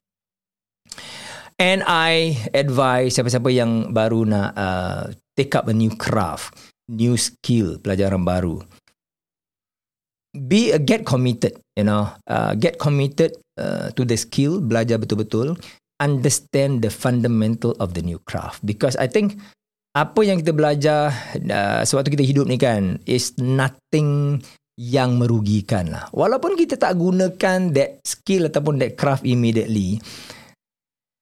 And 1.61 1.85
I 1.85 2.41
advise 2.57 3.21
siapa-siapa 3.21 3.53
yang 3.53 3.93
baru 3.93 4.25
nak 4.25 4.51
uh, 4.57 5.13
take 5.37 5.53
up 5.53 5.69
a 5.69 5.77
new 5.77 5.93
craft, 5.93 6.57
new 6.89 7.21
skill, 7.21 7.77
pelajaran 7.77 8.25
baru. 8.25 8.65
Be 10.33 10.73
a 10.73 10.81
get 10.81 11.05
committed, 11.05 11.61
you 11.81 11.87
know, 11.89 12.13
uh, 12.29 12.53
get 12.61 12.77
committed 12.77 13.33
uh, 13.57 13.89
to 13.97 14.05
the 14.05 14.21
skill, 14.21 14.61
belajar 14.61 15.01
betul-betul 15.01 15.57
understand 16.01 16.81
the 16.81 16.89
fundamental 16.89 17.77
of 17.77 17.93
the 17.93 18.01
new 18.01 18.17
craft 18.25 18.65
because 18.65 18.97
I 18.97 19.07
think 19.07 19.37
apa 19.93 20.25
yang 20.25 20.41
kita 20.41 20.57
belajar 20.57 21.13
uh, 21.37 21.85
sewaktu 21.85 22.17
kita 22.17 22.25
hidup 22.25 22.49
ni 22.49 22.57
kan 22.57 22.97
is 23.05 23.37
nothing 23.37 24.41
yang 24.81 25.21
merugikan 25.21 25.93
lah. 25.93 26.09
Walaupun 26.17 26.57
kita 26.57 26.81
tak 26.81 26.97
gunakan 26.97 27.77
that 27.77 28.01
skill 28.01 28.49
ataupun 28.49 28.81
that 28.81 28.97
craft 28.97 29.29
immediately. 29.29 30.01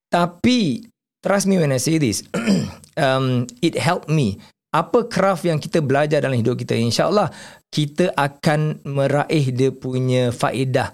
Tapi, 0.08 0.86
trust 1.20 1.50
me 1.50 1.58
when 1.58 1.74
I 1.74 1.82
say 1.82 1.98
this, 1.98 2.22
um, 3.02 3.50
it 3.58 3.74
helped 3.74 4.06
me. 4.06 4.38
Apa 4.70 5.10
craft 5.10 5.42
yang 5.48 5.58
kita 5.58 5.82
belajar 5.82 6.22
dalam 6.22 6.38
hidup 6.38 6.54
kita, 6.54 6.78
insyaAllah 6.78 7.34
kita 7.68 8.12
akan 8.16 8.80
meraih 8.88 9.52
dia 9.52 9.70
punya 9.70 10.32
faedah 10.32 10.92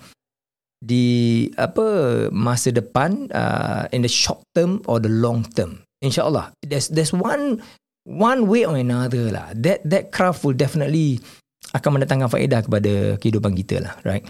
di 0.85 1.49
apa 1.57 2.28
masa 2.28 2.69
depan 2.75 3.31
uh, 3.33 3.88
in 3.95 4.04
the 4.04 4.11
short 4.11 4.45
term 4.52 4.85
or 4.85 5.00
the 5.00 5.09
long 5.09 5.47
term. 5.57 5.81
Insyaallah. 6.04 6.52
There's 6.61 6.93
there's 6.93 7.14
one 7.14 7.64
one 8.04 8.50
way 8.50 8.69
or 8.69 8.76
another 8.76 9.33
lah. 9.33 9.57
That 9.57 9.87
that 9.88 10.12
craft 10.12 10.45
will 10.45 10.57
definitely 10.57 11.25
akan 11.73 11.97
mendatangkan 11.97 12.28
faedah 12.28 12.61
kepada 12.69 12.93
kehidupan 13.16 13.57
kita 13.57 13.81
lah 13.81 13.95
right? 14.04 14.28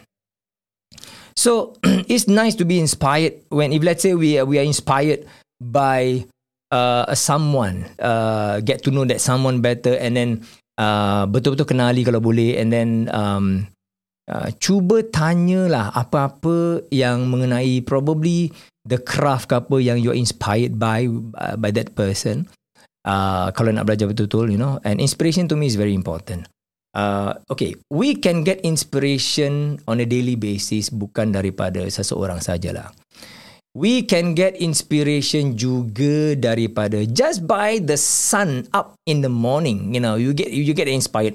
So 1.35 1.75
it's 2.13 2.31
nice 2.31 2.55
to 2.63 2.65
be 2.65 2.79
inspired 2.79 3.43
when 3.51 3.75
if 3.75 3.83
let's 3.83 4.07
say 4.07 4.15
we 4.15 4.39
we 4.47 4.63
are 4.63 4.67
inspired 4.67 5.27
by 5.59 6.23
uh, 6.71 7.11
someone 7.19 7.91
uh, 7.99 8.63
get 8.63 8.87
to 8.87 8.95
know 8.95 9.03
that 9.05 9.19
someone 9.19 9.59
better 9.59 9.99
and 9.99 10.15
then 10.15 10.47
uh, 10.79 11.25
betul-betul 11.29 11.69
kenali 11.69 12.03
kalau 12.03 12.23
boleh 12.23 12.59
and 12.59 12.71
then 12.71 13.07
um, 13.13 13.67
uh, 14.31 14.49
cuba 14.59 15.05
tanyalah 15.05 15.93
apa-apa 15.93 16.87
yang 16.89 17.29
mengenai 17.29 17.83
probably 17.85 18.51
the 18.85 19.01
craft 19.01 19.51
ke 19.51 19.55
apa 19.57 19.77
yang 19.81 20.01
you're 20.01 20.17
inspired 20.17 20.77
by 20.77 21.09
uh, 21.41 21.57
by 21.57 21.73
that 21.73 21.93
person. 21.97 22.49
Uh, 23.05 23.53
kalau 23.53 23.69
nak 23.69 23.85
belajar 23.85 24.09
betul-betul, 24.09 24.49
you 24.49 24.57
know, 24.57 24.81
and 24.81 24.97
inspiration 24.97 25.45
to 25.45 25.53
me 25.61 25.69
is 25.69 25.77
very 25.77 25.93
important. 25.93 26.49
Uh, 26.95 27.37
okay, 27.53 27.77
we 27.93 28.17
can 28.17 28.47
get 28.47 28.63
inspiration 28.65 29.77
on 29.85 30.01
a 30.01 30.07
daily 30.09 30.41
basis 30.41 30.89
bukan 30.89 31.35
daripada 31.35 31.85
seseorang 31.91 32.41
sajalah. 32.41 32.95
We 33.75 34.07
can 34.07 34.39
get 34.39 34.55
inspiration 34.63 35.59
juga 35.59 36.39
daripada 36.39 37.03
just 37.11 37.43
by 37.43 37.83
the 37.83 37.99
sun 37.99 38.71
up 38.71 38.95
in 39.03 39.19
the 39.19 39.31
morning. 39.31 39.91
You 39.91 39.99
know, 39.99 40.15
you 40.15 40.31
get 40.31 40.55
you 40.55 40.79
get 40.79 40.87
inspired. 40.87 41.35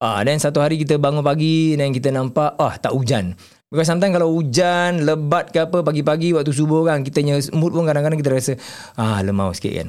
Ah, 0.00 0.24
dan 0.24 0.40
satu 0.40 0.64
hari 0.64 0.80
kita 0.80 0.96
bangun 0.96 1.20
pagi 1.20 1.76
dan 1.76 1.92
kita 1.92 2.08
nampak 2.08 2.56
ah 2.56 2.80
tak 2.80 2.96
hujan. 2.96 3.36
Because 3.68 3.90
sometimes 3.90 4.16
kalau 4.16 4.32
hujan, 4.32 5.04
lebat 5.04 5.52
ke 5.52 5.60
apa 5.60 5.84
pagi-pagi 5.84 6.32
waktu 6.32 6.54
subuh 6.56 6.88
kan, 6.88 7.04
kita 7.04 7.20
mood 7.52 7.76
pun 7.76 7.84
kadang-kadang 7.84 8.20
kita 8.20 8.30
rasa 8.32 8.52
ah 8.96 9.20
lemau 9.20 9.52
sikit 9.52 9.84
kan. 9.84 9.88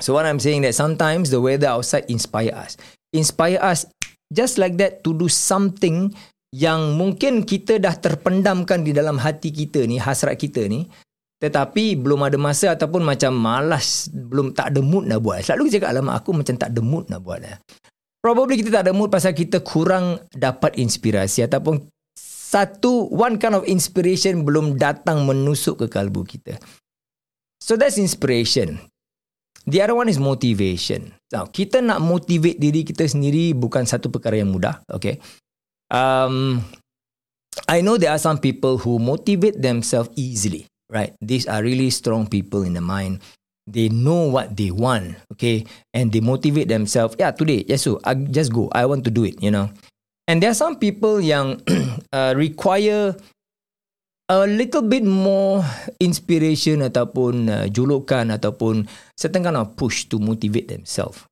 So 0.00 0.12
what 0.12 0.28
I'm 0.28 0.40
saying 0.40 0.64
that 0.64 0.76
sometimes 0.76 1.32
the 1.32 1.40
weather 1.40 1.72
outside 1.72 2.08
inspire 2.08 2.52
us. 2.52 2.76
Inspire 3.16 3.56
us 3.60 3.88
just 4.32 4.56
like 4.56 4.76
that 4.76 5.00
to 5.04 5.16
do 5.16 5.28
something 5.28 6.12
yang 6.56 6.96
mungkin 6.96 7.44
kita 7.44 7.76
dah 7.76 7.92
terpendamkan 8.00 8.80
di 8.80 8.96
dalam 8.96 9.20
hati 9.20 9.52
kita 9.52 9.84
ni, 9.84 10.00
hasrat 10.00 10.40
kita 10.40 10.64
ni. 10.64 10.88
Tetapi 11.36 12.00
belum 12.00 12.24
ada 12.24 12.40
masa 12.40 12.72
ataupun 12.72 13.04
macam 13.04 13.36
malas, 13.36 14.08
belum 14.08 14.56
tak 14.56 14.72
ada 14.72 14.80
mood 14.80 15.04
nak 15.04 15.20
buat. 15.20 15.44
Selalu 15.44 15.68
cakap, 15.68 15.92
alamak 15.92 16.24
aku 16.24 16.32
macam 16.32 16.56
tak 16.56 16.72
ada 16.72 16.80
mood 16.80 17.04
nak 17.12 17.20
buat. 17.20 17.44
Lah. 17.44 17.60
Probably 18.24 18.56
kita 18.56 18.72
tak 18.72 18.88
ada 18.88 18.96
mood 18.96 19.12
pasal 19.12 19.36
kita 19.36 19.60
kurang 19.60 20.16
dapat 20.32 20.80
inspirasi 20.80 21.44
ataupun 21.44 21.92
satu 22.16 23.12
one 23.12 23.36
kind 23.36 23.52
of 23.52 23.68
inspiration 23.68 24.48
belum 24.48 24.80
datang 24.80 25.28
menusuk 25.28 25.84
ke 25.84 25.86
kalbu 25.92 26.24
kita. 26.24 26.56
So 27.60 27.76
that's 27.76 28.00
inspiration. 28.00 28.80
The 29.68 29.84
other 29.84 29.98
one 29.98 30.08
is 30.08 30.16
motivation. 30.16 31.12
Now, 31.34 31.50
kita 31.52 31.84
nak 31.84 32.00
motivate 32.00 32.56
diri 32.56 32.80
kita 32.86 33.04
sendiri 33.04 33.52
bukan 33.52 33.84
satu 33.84 34.08
perkara 34.08 34.40
yang 34.40 34.54
mudah, 34.54 34.80
okay? 34.88 35.20
Um, 35.90 36.64
I 37.68 37.80
know 37.80 37.96
there 37.96 38.10
are 38.12 38.20
some 38.20 38.38
people 38.38 38.78
who 38.78 38.98
motivate 38.98 39.62
themselves 39.62 40.10
easily, 40.16 40.66
right? 40.90 41.14
These 41.20 41.46
are 41.46 41.62
really 41.62 41.90
strong 41.90 42.26
people 42.26 42.62
in 42.62 42.74
the 42.74 42.84
mind. 42.84 43.20
They 43.66 43.88
know 43.90 44.30
what 44.30 44.54
they 44.54 44.70
want 44.70 45.18
okay? 45.34 45.66
And 45.90 46.12
they 46.12 46.20
motivate 46.20 46.68
themselves. 46.68 47.16
Yeah 47.18 47.34
today 47.34 47.66
yes 47.66 47.82
so 47.82 47.98
I 48.06 48.14
just 48.14 48.52
go. 48.54 48.70
I 48.70 48.86
want 48.86 49.02
to 49.04 49.10
do 49.10 49.26
it 49.26 49.42
you 49.42 49.50
know? 49.50 49.70
And 50.28 50.42
there 50.42 50.50
are 50.50 50.58
some 50.58 50.78
people 50.78 51.18
yang 51.18 51.62
uh, 52.14 52.34
require 52.38 53.18
a 54.30 54.46
little 54.46 54.82
bit 54.82 55.02
more 55.02 55.62
inspiration 55.98 56.82
ataupun 56.82 57.46
uh, 57.46 57.66
julukan 57.70 58.30
ataupun 58.34 58.86
certain 59.14 59.42
kind 59.42 59.58
of 59.58 59.74
push 59.78 60.06
to 60.10 60.18
motivate 60.18 60.66
themselves 60.70 61.26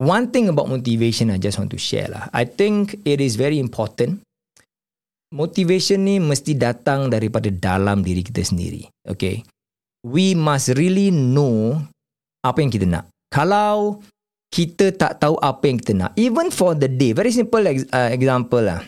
one 0.00 0.32
thing 0.32 0.48
about 0.48 0.66
motivation 0.66 1.28
I 1.28 1.36
just 1.36 1.60
want 1.60 1.68
to 1.76 1.80
share 1.80 2.08
lah 2.08 2.32
I 2.32 2.48
think 2.48 3.04
it 3.04 3.20
is 3.20 3.36
very 3.36 3.60
important 3.60 4.24
motivation 5.30 6.08
ni 6.08 6.18
mesti 6.18 6.56
datang 6.56 7.12
daripada 7.12 7.52
dalam 7.52 8.00
diri 8.00 8.24
kita 8.24 8.40
sendiri 8.40 8.88
okay 9.04 9.44
we 10.04 10.32
must 10.32 10.72
really 10.80 11.12
know 11.12 11.76
apa 12.40 12.58
yang 12.64 12.72
kita 12.72 12.86
nak. 12.88 13.04
Kalau 13.30 14.00
kita 14.50 14.90
tak 14.96 15.22
tahu 15.22 15.38
apa 15.38 15.62
yang 15.70 15.78
kita 15.78 15.92
nak, 15.94 16.10
even 16.18 16.50
for 16.50 16.74
the 16.74 16.90
day, 16.90 17.14
very 17.14 17.30
simple 17.30 17.62
uh, 17.62 18.10
example 18.10 18.64
lah. 18.64 18.82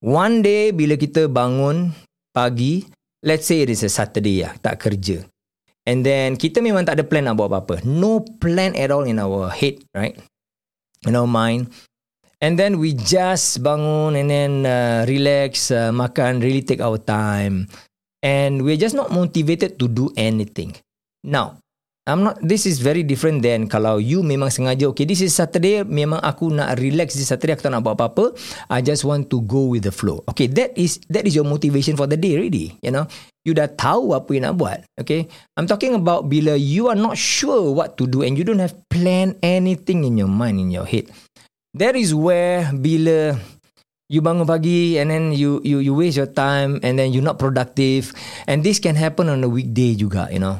One 0.00 0.40
day 0.40 0.72
bila 0.72 0.96
kita 0.96 1.28
bangun 1.28 1.92
pagi, 2.32 2.88
let's 3.22 3.46
say 3.46 3.62
it 3.62 3.70
is 3.70 3.84
a 3.84 3.92
Saturday 3.92 4.42
ya, 4.48 4.56
tak 4.58 4.80
kerja. 4.80 5.22
And 5.88 6.04
then 6.04 6.36
kita 6.36 6.60
memang 6.60 6.84
tak 6.84 7.00
ada 7.00 7.04
plan 7.04 7.24
nak 7.28 7.40
buat 7.40 7.48
apa-apa. 7.48 7.84
No 7.84 8.20
plan 8.40 8.76
at 8.76 8.92
all 8.92 9.08
in 9.08 9.16
our 9.16 9.48
head, 9.48 9.80
right? 9.96 10.16
In 11.08 11.16
our 11.16 11.28
mind. 11.28 11.72
And 12.40 12.56
then 12.56 12.80
we 12.80 12.96
just 12.96 13.60
bangun 13.60 14.16
and 14.16 14.28
then 14.32 14.52
uh, 14.64 15.04
relax, 15.04 15.68
uh, 15.68 15.92
makan, 15.92 16.40
really 16.40 16.64
take 16.64 16.80
our 16.80 16.96
time 16.96 17.68
and 18.24 18.64
we're 18.64 18.80
just 18.80 18.96
not 18.96 19.12
motivated 19.12 19.76
to 19.80 19.88
do 19.88 20.08
anything. 20.16 20.76
Now, 21.24 21.60
I'm 22.08 22.24
not. 22.24 22.40
This 22.40 22.64
is 22.64 22.80
very 22.80 23.04
different 23.04 23.44
than 23.44 23.68
kalau 23.68 24.00
you 24.00 24.24
memang 24.24 24.48
sengaja. 24.48 24.88
Okay, 24.90 25.04
this 25.04 25.20
is 25.20 25.36
Saturday. 25.36 25.84
Memang 25.84 26.18
aku 26.24 26.48
nak 26.48 26.80
relax 26.80 27.12
di 27.12 27.28
Saturday. 27.28 27.54
Aku 27.54 27.68
tak 27.68 27.76
nak 27.76 27.84
buat 27.84 27.94
apa-apa. 28.00 28.32
I 28.72 28.80
just 28.80 29.04
want 29.04 29.28
to 29.28 29.44
go 29.44 29.68
with 29.68 29.84
the 29.84 29.92
flow. 29.92 30.24
Okay, 30.32 30.48
that 30.56 30.72
is 30.80 30.96
that 31.12 31.28
is 31.28 31.36
your 31.36 31.44
motivation 31.44 32.00
for 32.00 32.08
the 32.08 32.16
day, 32.16 32.40
really. 32.40 32.72
You 32.80 32.96
know, 32.96 33.04
you 33.44 33.56
dah 33.56 33.68
tahu 33.68 34.12
apa 34.12 34.28
yang 34.36 34.52
nak 34.52 34.56
buat. 34.60 34.78
Okay. 35.00 35.28
I'm 35.56 35.64
talking 35.64 35.96
about 35.96 36.28
bila 36.28 36.56
you 36.56 36.92
are 36.92 36.98
not 36.98 37.16
sure 37.16 37.72
what 37.72 37.96
to 37.96 38.04
do 38.04 38.20
and 38.20 38.36
you 38.36 38.44
don't 38.44 38.60
have 38.60 38.76
plan 38.92 39.36
anything 39.40 40.04
in 40.04 40.20
your 40.20 40.30
mind, 40.30 40.60
in 40.60 40.68
your 40.68 40.84
head. 40.84 41.08
That 41.72 41.94
is 41.94 42.12
where 42.12 42.68
bila 42.74 43.38
you 44.10 44.20
bangun 44.20 44.44
pagi 44.44 44.98
and 44.98 45.08
then 45.08 45.30
you 45.30 45.62
you 45.62 45.78
you 45.78 45.94
waste 45.94 46.18
your 46.18 46.28
time 46.28 46.82
and 46.82 46.98
then 46.98 47.14
you're 47.14 47.24
not 47.24 47.38
productive 47.38 48.10
and 48.50 48.66
this 48.66 48.82
can 48.82 48.98
happen 48.98 49.30
on 49.30 49.40
a 49.46 49.50
weekday 49.50 49.94
juga, 49.94 50.28
you 50.28 50.42
know. 50.42 50.58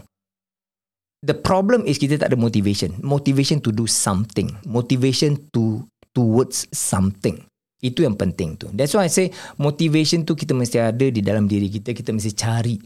The 1.20 1.36
problem 1.36 1.84
is 1.84 2.00
kita 2.00 2.16
tak 2.16 2.32
ada 2.32 2.38
motivation. 2.40 2.96
Motivation 3.04 3.60
to 3.60 3.68
do 3.68 3.84
something. 3.84 4.56
Motivation 4.64 5.36
to 5.52 5.84
towards 6.16 6.64
something. 6.72 7.49
Itu 7.80 8.04
yang 8.04 8.14
penting 8.14 8.60
tu. 8.60 8.68
That's 8.76 8.92
why 8.92 9.08
I 9.08 9.12
say 9.12 9.32
motivation 9.56 10.28
tu 10.28 10.36
kita 10.36 10.52
mesti 10.52 10.76
ada 10.76 11.06
di 11.08 11.24
dalam 11.24 11.48
diri 11.48 11.72
kita. 11.72 11.96
Kita 11.96 12.12
mesti 12.12 12.32
cari. 12.36 12.76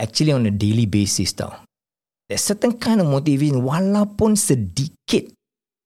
Actually 0.00 0.32
on 0.32 0.48
a 0.48 0.52
daily 0.52 0.88
basis 0.88 1.36
tau. 1.36 1.52
There's 2.32 2.40
certain 2.40 2.80
kind 2.80 3.04
of 3.04 3.12
motivation 3.12 3.60
walaupun 3.60 4.40
sedikit. 4.40 5.28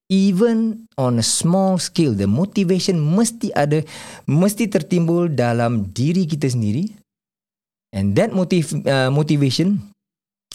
Even 0.06 0.87
on 0.94 1.18
a 1.18 1.26
small 1.26 1.82
scale, 1.82 2.14
the 2.14 2.30
motivation 2.30 3.02
mesti 3.02 3.50
ada, 3.50 3.82
mesti 4.30 4.70
tertimbul 4.70 5.35
dalam 5.35 5.90
diri 5.90 6.30
kita 6.30 6.46
sendiri. 6.46 6.94
And 7.90 8.14
that 8.14 8.30
motiv, 8.30 8.70
uh, 8.87 9.11
motivation 9.11 9.82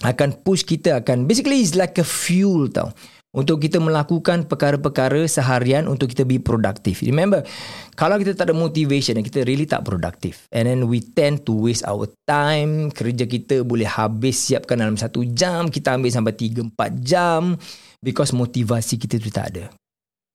akan 0.08 0.40
push 0.48 0.64
kita 0.64 1.04
akan, 1.04 1.28
basically 1.28 1.60
it's 1.60 1.76
like 1.76 2.00
a 2.00 2.08
fuel 2.08 2.72
tau 2.72 2.96
untuk 3.32 3.64
kita 3.64 3.80
melakukan 3.80 4.44
perkara-perkara 4.44 5.24
seharian 5.24 5.88
untuk 5.88 6.12
kita 6.12 6.28
be 6.28 6.36
produktif. 6.44 7.00
Remember, 7.00 7.48
kalau 7.96 8.20
kita 8.20 8.36
tak 8.36 8.52
ada 8.52 8.56
motivation 8.56 9.16
kita 9.24 9.48
really 9.48 9.64
tak 9.64 9.88
produktif 9.88 10.52
and 10.52 10.68
then 10.68 10.92
we 10.92 11.00
tend 11.00 11.48
to 11.48 11.56
waste 11.56 11.88
our 11.88 12.12
time, 12.28 12.92
kerja 12.92 13.24
kita 13.24 13.64
boleh 13.64 13.88
habis 13.88 14.36
siapkan 14.36 14.84
dalam 14.84 15.00
satu 15.00 15.24
jam, 15.32 15.72
kita 15.72 15.96
ambil 15.96 16.12
sampai 16.12 16.36
tiga 16.36 16.60
empat 16.60 16.92
jam 17.00 17.56
because 18.04 18.36
motivasi 18.36 19.00
kita 19.00 19.16
tu 19.16 19.32
tak 19.32 19.56
ada. 19.56 19.72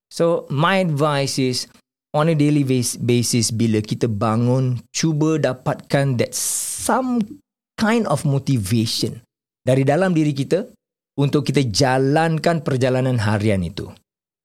So, 0.09 0.47
my 0.49 0.81
advice 0.81 1.37
is 1.37 1.69
on 2.17 2.31
a 2.31 2.35
daily 2.35 2.65
basis 2.97 3.53
bila 3.53 3.83
kita 3.83 4.09
bangun, 4.09 4.81
cuba 4.89 5.37
dapatkan 5.37 6.17
that 6.17 6.33
some 6.33 7.21
kind 7.77 8.09
of 8.09 8.25
motivation 8.25 9.21
dari 9.61 9.85
dalam 9.85 10.15
diri 10.15 10.33
kita 10.33 10.65
untuk 11.17 11.49
kita 11.49 11.65
jalankan 11.65 12.61
perjalanan 12.61 13.17
harian 13.17 13.65
itu. 13.65 13.89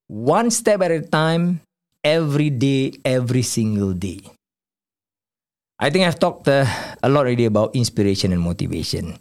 One 0.09 0.49
step 0.49 0.81
at 0.81 0.93
a 0.93 1.05
time, 1.05 1.61
every 2.01 2.49
day, 2.49 2.97
every 3.05 3.45
single 3.45 3.93
day. 3.93 4.25
I 5.79 5.91
think 5.93 6.09
I've 6.09 6.19
talked 6.19 6.49
uh, 6.49 6.65
a 7.03 7.09
lot 7.09 7.29
already 7.29 7.45
about 7.45 7.77
inspiration 7.77 8.33
and 8.33 8.41
motivation. 8.41 9.19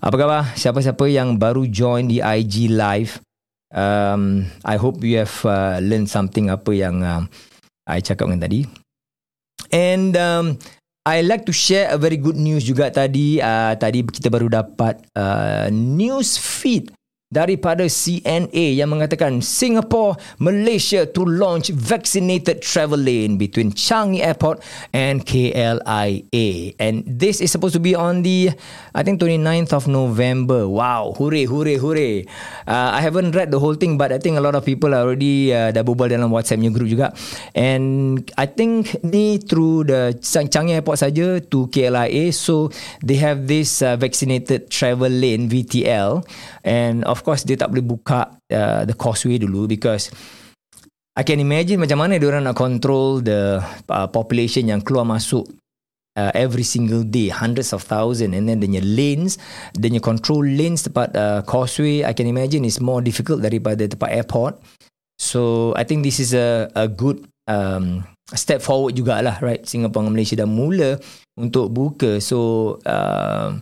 Apa 0.00 0.16
khabar? 0.16 0.42
Siapa-siapa 0.56 1.04
yang 1.12 1.36
baru 1.36 1.68
join 1.68 2.08
di 2.08 2.24
IG 2.24 2.72
Live, 2.72 3.20
um, 3.74 4.48
I 4.64 4.80
hope 4.80 5.04
you 5.04 5.20
have 5.20 5.34
uh, 5.44 5.82
learned 5.82 6.08
something 6.08 6.48
apa 6.48 6.70
yang 6.72 7.04
uh, 7.04 7.26
I 7.84 8.00
cakapkan 8.00 8.40
tadi. 8.40 8.64
And 9.74 10.14
um, 10.16 10.56
I 11.08 11.24
like 11.24 11.48
to 11.48 11.54
share 11.56 11.88
a 11.88 11.96
very 11.96 12.20
good 12.20 12.36
news 12.36 12.68
juga 12.68 12.92
tadi. 12.92 13.40
Uh, 13.40 13.72
tadi 13.80 14.04
kita 14.04 14.28
baru 14.28 14.52
dapat 14.52 15.00
uh, 15.16 15.72
news 15.72 16.36
feed 16.36 16.92
daripada 17.30 17.86
CNA 17.86 18.74
yang 18.74 18.90
mengatakan 18.90 19.38
Singapore, 19.38 20.18
Malaysia 20.42 21.06
to 21.06 21.22
launch 21.22 21.70
vaccinated 21.70 22.58
travel 22.58 22.98
lane 22.98 23.38
between 23.38 23.70
Changi 23.70 24.18
Airport 24.18 24.58
and 24.90 25.22
KLIA. 25.22 26.74
And 26.82 27.06
this 27.06 27.38
is 27.38 27.54
supposed 27.54 27.78
to 27.78 27.82
be 27.82 27.94
on 27.94 28.26
the, 28.26 28.50
I 28.98 29.06
think, 29.06 29.22
29th 29.22 29.70
of 29.70 29.86
November. 29.86 30.66
Wow, 30.66 31.14
hooray, 31.14 31.46
hooray, 31.46 31.78
hooray. 31.78 32.26
Uh, 32.66 32.98
I 32.98 33.00
haven't 33.00 33.30
read 33.38 33.54
the 33.54 33.62
whole 33.62 33.78
thing 33.78 33.94
but 33.94 34.10
I 34.10 34.18
think 34.18 34.34
a 34.34 34.42
lot 34.42 34.58
of 34.58 34.66
people 34.66 34.90
are 34.90 35.06
already 35.06 35.54
uh, 35.54 35.70
dah 35.70 35.86
berbual 35.86 36.10
dalam 36.10 36.34
WhatsApp 36.34 36.58
group 36.74 36.90
juga. 36.90 37.14
And 37.54 38.26
I 38.34 38.50
think 38.50 38.98
ni 39.06 39.38
through 39.38 39.86
the 39.86 40.18
Changi 40.18 40.74
Airport 40.74 40.98
saja 40.98 41.38
to 41.38 41.70
KLIA. 41.70 42.34
So 42.34 42.74
they 43.06 43.22
have 43.22 43.46
this 43.46 43.86
uh, 43.86 43.94
vaccinated 43.94 44.66
travel 44.66 45.14
lane, 45.14 45.46
VTL. 45.46 46.26
And 46.66 47.06
of 47.08 47.19
course 47.22 47.44
dia 47.44 47.56
tak 47.56 47.72
boleh 47.72 47.84
buka 47.84 48.40
uh, 48.52 48.82
the 48.84 48.94
causeway 48.96 49.40
dulu 49.40 49.66
because 49.70 50.08
I 51.18 51.26
can 51.26 51.42
imagine 51.42 51.82
macam 51.82 52.00
mana 52.00 52.16
dia 52.16 52.30
orang 52.30 52.46
nak 52.46 52.56
control 52.56 53.20
the 53.20 53.60
uh, 53.90 54.08
population 54.08 54.70
yang 54.70 54.80
keluar 54.80 55.04
masuk 55.04 55.44
uh, 56.16 56.32
every 56.34 56.62
single 56.64 57.04
day 57.04 57.28
hundreds 57.28 57.74
of 57.74 57.84
thousand 57.84 58.34
and 58.34 58.48
then 58.48 58.62
the 58.62 58.68
lanes 58.80 59.36
the 59.76 59.90
control 60.00 60.42
lanes 60.42 60.86
tempat 60.86 61.12
uh, 61.14 61.40
causeway 61.44 62.06
I 62.06 62.14
can 62.14 62.30
imagine 62.30 62.64
is 62.64 62.80
more 62.80 63.02
difficult 63.02 63.44
daripada 63.44 63.86
tempat 63.86 64.10
airport. 64.10 64.54
So 65.20 65.72
I 65.76 65.84
think 65.84 66.06
this 66.06 66.16
is 66.16 66.32
a 66.32 66.72
a 66.72 66.88
good 66.88 67.28
um, 67.44 68.08
step 68.32 68.64
forward 68.64 68.96
jugalah 68.96 69.36
right? 69.44 69.60
Singapore 69.66 70.06
dan 70.06 70.12
Malaysia 70.14 70.38
dah 70.40 70.48
mula 70.48 70.96
untuk 71.36 71.68
buka. 71.74 72.22
So 72.22 72.78
uh, 72.88 73.60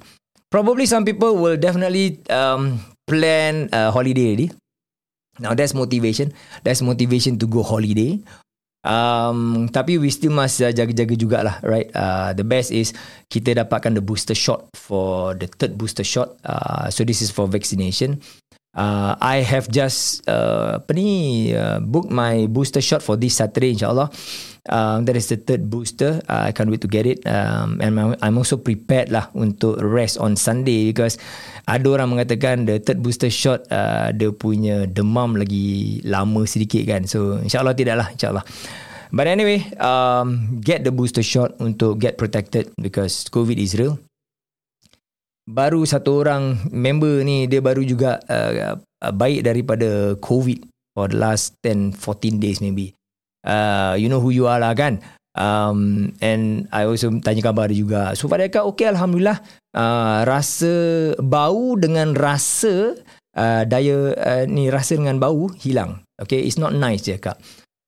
probably 0.53 0.87
some 0.87 1.03
people 1.03 1.35
will 1.41 1.59
definitely 1.59 2.23
um, 2.31 2.79
plan 3.09 3.73
a 3.73 3.89
holiday 3.89 4.37
already. 4.37 4.49
Now 5.41 5.57
that's 5.57 5.73
motivation. 5.73 6.37
That's 6.63 6.85
motivation 6.85 7.41
to 7.41 7.49
go 7.49 7.65
holiday. 7.65 8.21
Um, 8.87 9.67
tapi 9.75 9.99
we 9.99 10.09
still 10.13 10.33
must 10.33 10.63
uh, 10.63 10.71
jaga-jaga 10.71 11.15
jugalah, 11.19 11.57
right? 11.67 11.91
Uh, 11.93 12.31
the 12.37 12.47
best 12.47 12.71
is 12.71 12.95
kita 13.27 13.59
dapatkan 13.59 13.99
the 13.99 14.05
booster 14.05 14.39
shot 14.39 14.71
for 14.77 15.35
the 15.35 15.51
third 15.51 15.75
booster 15.75 16.07
shot. 16.07 16.39
Uh, 16.47 16.87
so 16.93 17.03
this 17.03 17.19
is 17.25 17.33
for 17.33 17.51
vaccination. 17.51 18.23
Uh, 18.79 19.19
I 19.19 19.43
have 19.43 19.67
just 19.67 20.23
uh, 20.31 20.79
apa 20.79 20.95
ni 20.95 21.51
uh, 21.51 21.83
book 21.83 22.15
my 22.15 22.47
booster 22.47 22.79
shot 22.79 23.03
for 23.03 23.19
this 23.19 23.35
Saturday 23.35 23.75
insyaallah. 23.75 24.07
Um, 24.71 25.03
that 25.09 25.19
is 25.19 25.27
the 25.27 25.41
third 25.41 25.67
booster. 25.67 26.23
Uh, 26.31 26.47
I 26.47 26.55
can't 26.55 26.71
wait 26.71 26.85
to 26.87 26.91
get 26.91 27.03
it. 27.03 27.27
Um, 27.27 27.83
and 27.83 28.15
I'm 28.23 28.39
also 28.39 28.55
prepared 28.55 29.11
lah 29.11 29.35
untuk 29.35 29.83
rest 29.83 30.23
on 30.23 30.39
Sunday 30.39 30.95
because 30.95 31.19
ada 31.67 31.91
orang 31.91 32.15
mengatakan 32.15 32.71
the 32.71 32.79
third 32.79 33.03
booster 33.03 33.35
shot 33.35 33.67
uh, 33.75 34.15
dia 34.15 34.31
punya 34.31 34.87
demam 34.87 35.35
lagi 35.35 35.99
lama 36.07 36.47
sedikit 36.47 36.87
kan. 36.87 37.03
So 37.11 37.43
insyaallah 37.43 37.75
tidak 37.75 37.99
lah 37.99 38.09
insyaallah. 38.15 38.47
But 39.11 39.27
anyway, 39.27 39.67
um, 39.83 40.61
get 40.63 40.87
the 40.87 40.95
booster 40.95 41.25
shot 41.25 41.59
untuk 41.59 41.99
get 41.99 42.15
protected 42.15 42.71
because 42.79 43.27
COVID 43.33 43.59
is 43.59 43.75
real 43.75 43.99
baru 45.49 45.89
satu 45.89 46.21
orang 46.21 46.61
member 46.69 47.25
ni 47.25 47.49
dia 47.49 47.65
baru 47.65 47.81
juga 47.81 48.21
uh, 48.29 48.77
uh, 48.77 49.13
baik 49.17 49.49
daripada 49.49 50.13
COVID 50.21 50.69
for 50.93 51.09
the 51.09 51.17
last 51.17 51.57
10 51.65 51.97
14 51.97 52.37
days 52.37 52.61
maybe. 52.61 52.93
Uh, 53.49 53.97
you 53.97 54.13
know 54.13 54.21
who 54.21 54.29
you 54.29 54.45
are 54.45 54.61
lah 54.61 54.77
kan. 54.77 55.01
Um, 55.39 56.13
and 56.19 56.67
I 56.75 56.85
also 56.85 57.09
tanya 57.25 57.49
khabar 57.49 57.73
dia 57.73 57.81
juga. 57.81 58.13
So 58.13 58.29
pada 58.29 58.45
dekat 58.45 58.67
okay 58.75 58.93
Alhamdulillah 58.93 59.41
uh, 59.73 60.29
rasa 60.29 61.15
bau 61.17 61.79
dengan 61.81 62.13
rasa 62.13 62.99
uh, 63.39 63.63
daya 63.65 64.13
uh, 64.19 64.45
ni 64.45 64.69
rasa 64.69 65.01
dengan 65.01 65.17
bau 65.17 65.49
hilang. 65.57 66.05
Okay, 66.19 66.45
it's 66.45 66.59
not 66.59 66.75
nice 66.75 67.07
je 67.07 67.17
kak. 67.17 67.39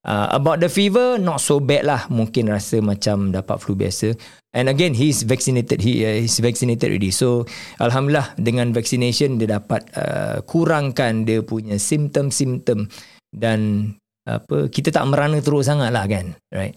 Uh, 0.00 0.32
about 0.32 0.64
the 0.64 0.70
fever, 0.70 1.20
not 1.20 1.44
so 1.44 1.60
bad 1.60 1.84
lah. 1.84 2.08
Mungkin 2.08 2.48
rasa 2.48 2.80
macam 2.80 3.34
dapat 3.34 3.60
flu 3.60 3.76
biasa. 3.76 4.16
And 4.50 4.66
again, 4.66 4.98
he's 4.98 5.22
vaccinated. 5.22 5.78
He 5.78 6.02
uh, 6.02 6.26
he's 6.26 6.42
vaccinated 6.42 6.90
already. 6.90 7.14
So, 7.14 7.46
alhamdulillah 7.78 8.34
dengan 8.34 8.74
vaccination 8.74 9.38
dia 9.38 9.62
dapat 9.62 9.86
uh, 9.94 10.42
kurangkan 10.42 11.22
dia 11.22 11.38
punya 11.46 11.78
simptom-simptom 11.78 12.90
dan 13.30 13.94
apa 14.26 14.66
kita 14.66 14.90
tak 14.90 15.06
merana 15.06 15.38
teruk 15.38 15.62
sangat 15.62 15.94
lah 15.94 16.02
kan, 16.10 16.34
right? 16.50 16.74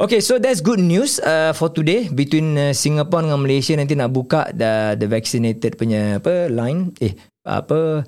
Okay, 0.00 0.24
so 0.24 0.40
that's 0.40 0.64
good 0.64 0.80
news 0.80 1.20
uh, 1.20 1.52
for 1.52 1.68
today 1.68 2.08
between 2.08 2.56
uh, 2.56 2.72
Singapore 2.72 3.20
dengan 3.24 3.40
Malaysia 3.40 3.76
nanti 3.76 3.92
nak 3.92 4.12
buka 4.12 4.48
the 4.56 4.96
the 4.96 5.04
vaccinated 5.04 5.76
punya 5.76 6.16
apa 6.16 6.48
line 6.48 6.96
eh 7.04 7.12
apa 7.44 8.04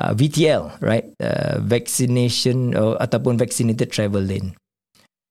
uh, 0.00 0.12
VTL, 0.16 0.80
right? 0.80 1.08
Uh, 1.20 1.60
vaccination 1.60 2.72
or, 2.72 2.96
ataupun 2.96 3.36
vaccinated 3.36 3.92
travel 3.92 4.24
lane. 4.24 4.56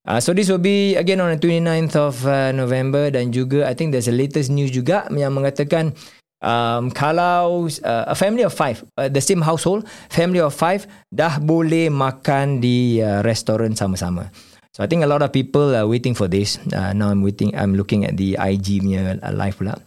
Uh, 0.04 0.20
so 0.20 0.36
this 0.36 0.52
will 0.52 0.60
be 0.60 0.96
again 1.00 1.16
on 1.20 1.32
the 1.32 1.40
29th 1.40 1.96
of 1.96 2.14
uh, 2.28 2.52
November 2.52 3.08
dan 3.08 3.32
juga 3.32 3.64
I 3.64 3.72
think 3.72 3.96
there's 3.96 4.08
a 4.08 4.12
latest 4.12 4.52
news 4.52 4.68
juga 4.68 5.08
yang 5.08 5.32
mengatakan 5.32 5.96
um, 6.44 6.92
kalau 6.92 7.64
uh, 7.64 8.04
a 8.04 8.12
family 8.12 8.44
of 8.44 8.52
five, 8.52 8.84
uh, 9.00 9.08
the 9.08 9.24
same 9.24 9.40
household, 9.40 9.88
family 10.12 10.44
of 10.44 10.52
five 10.52 10.84
dah 11.08 11.40
boleh 11.40 11.88
makan 11.88 12.60
di 12.60 13.00
uh, 13.00 13.24
restoran 13.24 13.72
sama-sama. 13.72 14.28
So 14.76 14.84
I 14.84 14.90
think 14.90 15.06
a 15.06 15.08
lot 15.08 15.24
of 15.24 15.32
people 15.32 15.72
are 15.72 15.88
waiting 15.88 16.12
for 16.12 16.28
this. 16.28 16.60
Uh, 16.68 16.92
now 16.92 17.08
I'm 17.08 17.24
waiting. 17.24 17.56
I'm 17.56 17.72
looking 17.72 18.04
at 18.04 18.20
the 18.20 18.36
IG 18.36 18.84
punya 18.84 19.16
uh, 19.24 19.32
live 19.32 19.56
pula. 19.56 19.80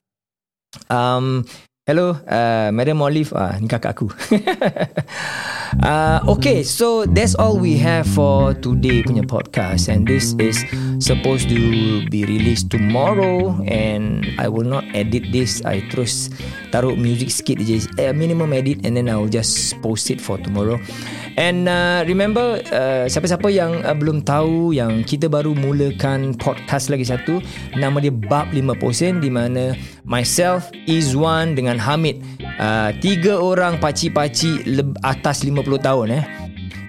Um, 0.90 1.46
Hello, 1.88 2.20
uh, 2.28 2.68
Madam 2.76 3.00
Olive. 3.00 3.32
Uh, 3.32 3.56
ni 3.64 3.72
kakak 3.72 3.96
aku. 3.96 4.12
uh, 5.84 6.20
okay, 6.28 6.64
so 6.64 7.06
that's 7.06 7.36
all 7.36 7.58
we 7.58 7.78
have 7.78 8.08
for 8.08 8.54
today 8.56 9.04
punya 9.04 9.26
podcast. 9.26 9.90
And 9.90 10.08
this 10.08 10.34
is 10.40 10.64
supposed 11.00 11.50
to 11.50 11.60
be 12.10 12.26
released 12.26 12.70
tomorrow 12.70 13.54
and 13.68 14.26
I 14.38 14.48
will 14.50 14.66
not 14.66 14.86
edit 14.94 15.30
this. 15.32 15.62
I 15.66 15.86
terus 15.90 16.30
taruh 16.74 16.98
music 16.98 17.30
sikit 17.30 17.62
je, 17.64 17.86
eh, 18.00 18.14
minimum 18.14 18.54
edit 18.54 18.84
and 18.84 18.98
then 18.98 19.08
I 19.10 19.16
will 19.16 19.32
just 19.32 19.78
post 19.82 20.10
it 20.10 20.20
for 20.20 20.42
tomorrow. 20.42 20.82
And 21.38 21.70
uh, 21.70 22.02
remember 22.10 22.62
uh, 22.74 23.06
siapa-siapa 23.06 23.48
yang 23.54 23.86
uh, 23.86 23.94
belum 23.94 24.26
tahu 24.26 24.74
yang 24.74 25.06
kita 25.06 25.30
baru 25.30 25.54
mulakan 25.54 26.34
podcast 26.34 26.90
lagi 26.90 27.06
satu 27.06 27.40
nama 27.78 28.02
dia 28.02 28.10
Bab 28.10 28.50
5% 28.50 29.22
di 29.22 29.30
mana 29.30 29.78
myself 30.02 30.74
Izwan 30.90 31.54
dengan 31.54 31.78
Hamid 31.78 32.26
uh, 32.58 32.90
tiga 32.98 33.38
orang 33.38 33.78
paci-paci 33.78 34.66
atas 35.06 35.46
50 35.46 35.62
tahun 35.78 36.08
eh 36.18 36.47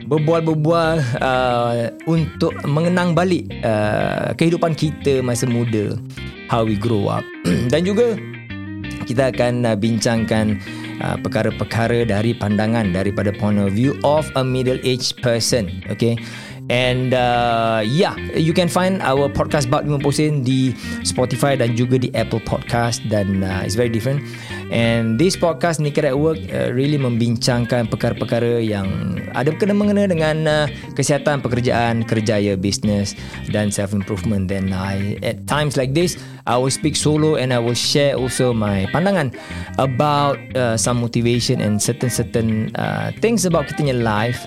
berbual-berbual 0.09 1.05
uh, 1.21 1.92
untuk 2.09 2.57
mengenang 2.64 3.12
balik 3.12 3.44
uh, 3.61 4.33
kehidupan 4.35 4.73
kita 4.73 5.21
masa 5.21 5.44
muda 5.44 5.94
how 6.49 6.64
we 6.64 6.75
grow 6.75 7.12
up 7.12 7.23
dan 7.73 7.85
juga 7.85 8.16
kita 9.05 9.29
akan 9.29 9.68
uh, 9.68 9.77
bincangkan 9.77 10.57
uh, 11.05 11.16
perkara-perkara 11.21 12.09
dari 12.09 12.33
pandangan 12.33 12.88
daripada 12.88 13.29
point 13.37 13.61
of 13.61 13.77
view 13.77 13.92
of 14.01 14.25
a 14.40 14.42
middle 14.42 14.81
aged 14.81 15.21
person 15.21 15.68
okay 15.92 16.16
And 16.68 17.16
uh, 17.16 17.81
yeah, 17.81 18.12
you 18.37 18.53
can 18.53 18.68
find 18.68 19.01
our 19.01 19.33
podcast 19.33 19.73
Bab 19.73 19.88
5% 19.88 20.44
di 20.44 20.77
Spotify 21.01 21.57
dan 21.57 21.73
juga 21.73 21.97
di 21.97 22.12
Apple 22.12 22.44
Podcast 22.44 23.01
dan 23.09 23.40
uh, 23.40 23.64
it's 23.64 23.73
very 23.73 23.88
different. 23.88 24.21
And 24.69 25.17
this 25.17 25.33
podcast 25.33 25.81
Naked 25.81 26.05
at 26.05 26.17
Work 26.17 26.37
uh, 26.53 26.69
really 26.77 27.01
membincangkan 27.01 27.89
perkara-perkara 27.89 28.61
yang 28.61 29.17
ada 29.33 29.49
kena 29.57 29.73
mengena 29.73 30.05
dengan 30.05 30.37
uh, 30.45 30.67
kesihatan 30.93 31.41
pekerjaan, 31.41 32.05
kerjaya, 32.05 32.53
business 32.53 33.17
dan 33.49 33.73
self 33.73 33.97
improvement. 33.97 34.45
Then 34.53 34.77
I 34.77 35.17
at 35.25 35.49
times 35.49 35.81
like 35.81 35.97
this, 35.97 36.21
I 36.45 36.61
will 36.61 36.73
speak 36.73 37.01
solo 37.01 37.41
and 37.41 37.49
I 37.49 37.61
will 37.61 37.77
share 37.77 38.21
also 38.21 38.53
my 38.53 38.85
pandangan 38.93 39.33
about 39.81 40.37
uh, 40.53 40.77
some 40.77 41.01
motivation 41.01 41.65
and 41.65 41.81
certain 41.81 42.13
certain 42.13 42.69
uh, 42.77 43.17
things 43.25 43.49
about 43.49 43.73
kita 43.73 43.97
life 43.97 44.45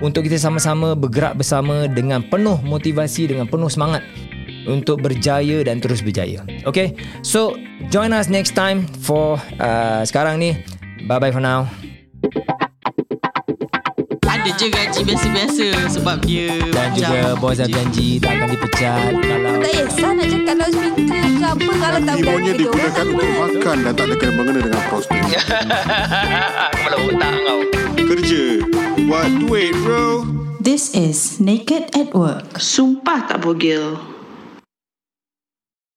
untuk 0.00 0.24
kita 0.28 0.36
sama-sama 0.40 0.96
bergerak 0.96 1.36
bersama 1.36 1.88
dengan 1.88 2.24
penuh 2.24 2.60
motivasi 2.64 3.28
dengan 3.32 3.48
penuh 3.48 3.68
semangat 3.68 4.04
untuk 4.66 5.00
berjaya 5.00 5.62
dan 5.62 5.78
terus 5.78 6.02
berjaya. 6.02 6.42
Okay, 6.66 6.98
so 7.22 7.54
join 7.88 8.12
us 8.12 8.26
next 8.26 8.58
time 8.58 8.84
for 9.00 9.38
uh, 9.62 10.02
sekarang 10.02 10.42
ni. 10.42 10.58
Bye 11.06 11.22
bye 11.22 11.30
for 11.30 11.40
now. 11.40 11.70
Ada 14.26 14.50
je 14.58 14.66
gaji 14.70 15.00
biasa-biasa 15.06 15.66
sebab 15.90 16.22
dia 16.26 16.54
Dan 16.70 16.94
juga 16.98 17.34
bos 17.38 17.58
dah 17.58 17.66
janji 17.66 18.18
tak 18.18 18.38
akan 18.38 18.48
dipecat 18.54 19.10
kalau 19.22 19.52
Tak 19.62 19.70
kisah 19.70 20.10
nak 20.14 20.26
cakap 20.26 20.42
kalau 20.46 20.68
speaker 20.70 21.22
ke 21.22 21.46
apa 21.46 21.70
Kalau 21.78 22.00
tak 22.02 22.14
Ibunya 22.18 22.26
berani 22.26 22.50
digunakan 22.58 23.04
untuk 23.06 23.30
makan 23.38 23.76
dan 23.82 23.92
tak 23.94 24.04
ada 24.06 24.14
kena 24.18 24.32
mengena 24.34 24.60
dengan 24.66 24.82
prostit. 24.90 25.22
Kepala 26.74 26.96
otak 27.06 27.32
kau 27.42 27.60
Kerja. 28.06 28.44
Buat 29.06 29.30
duit 29.42 29.74
bro. 29.82 30.06
This 30.62 30.94
is 30.94 31.38
Naked 31.38 31.94
at 31.94 32.10
Work. 32.14 32.58
Sumpah 32.58 33.30
tak 33.30 33.42
bogel 33.46 34.15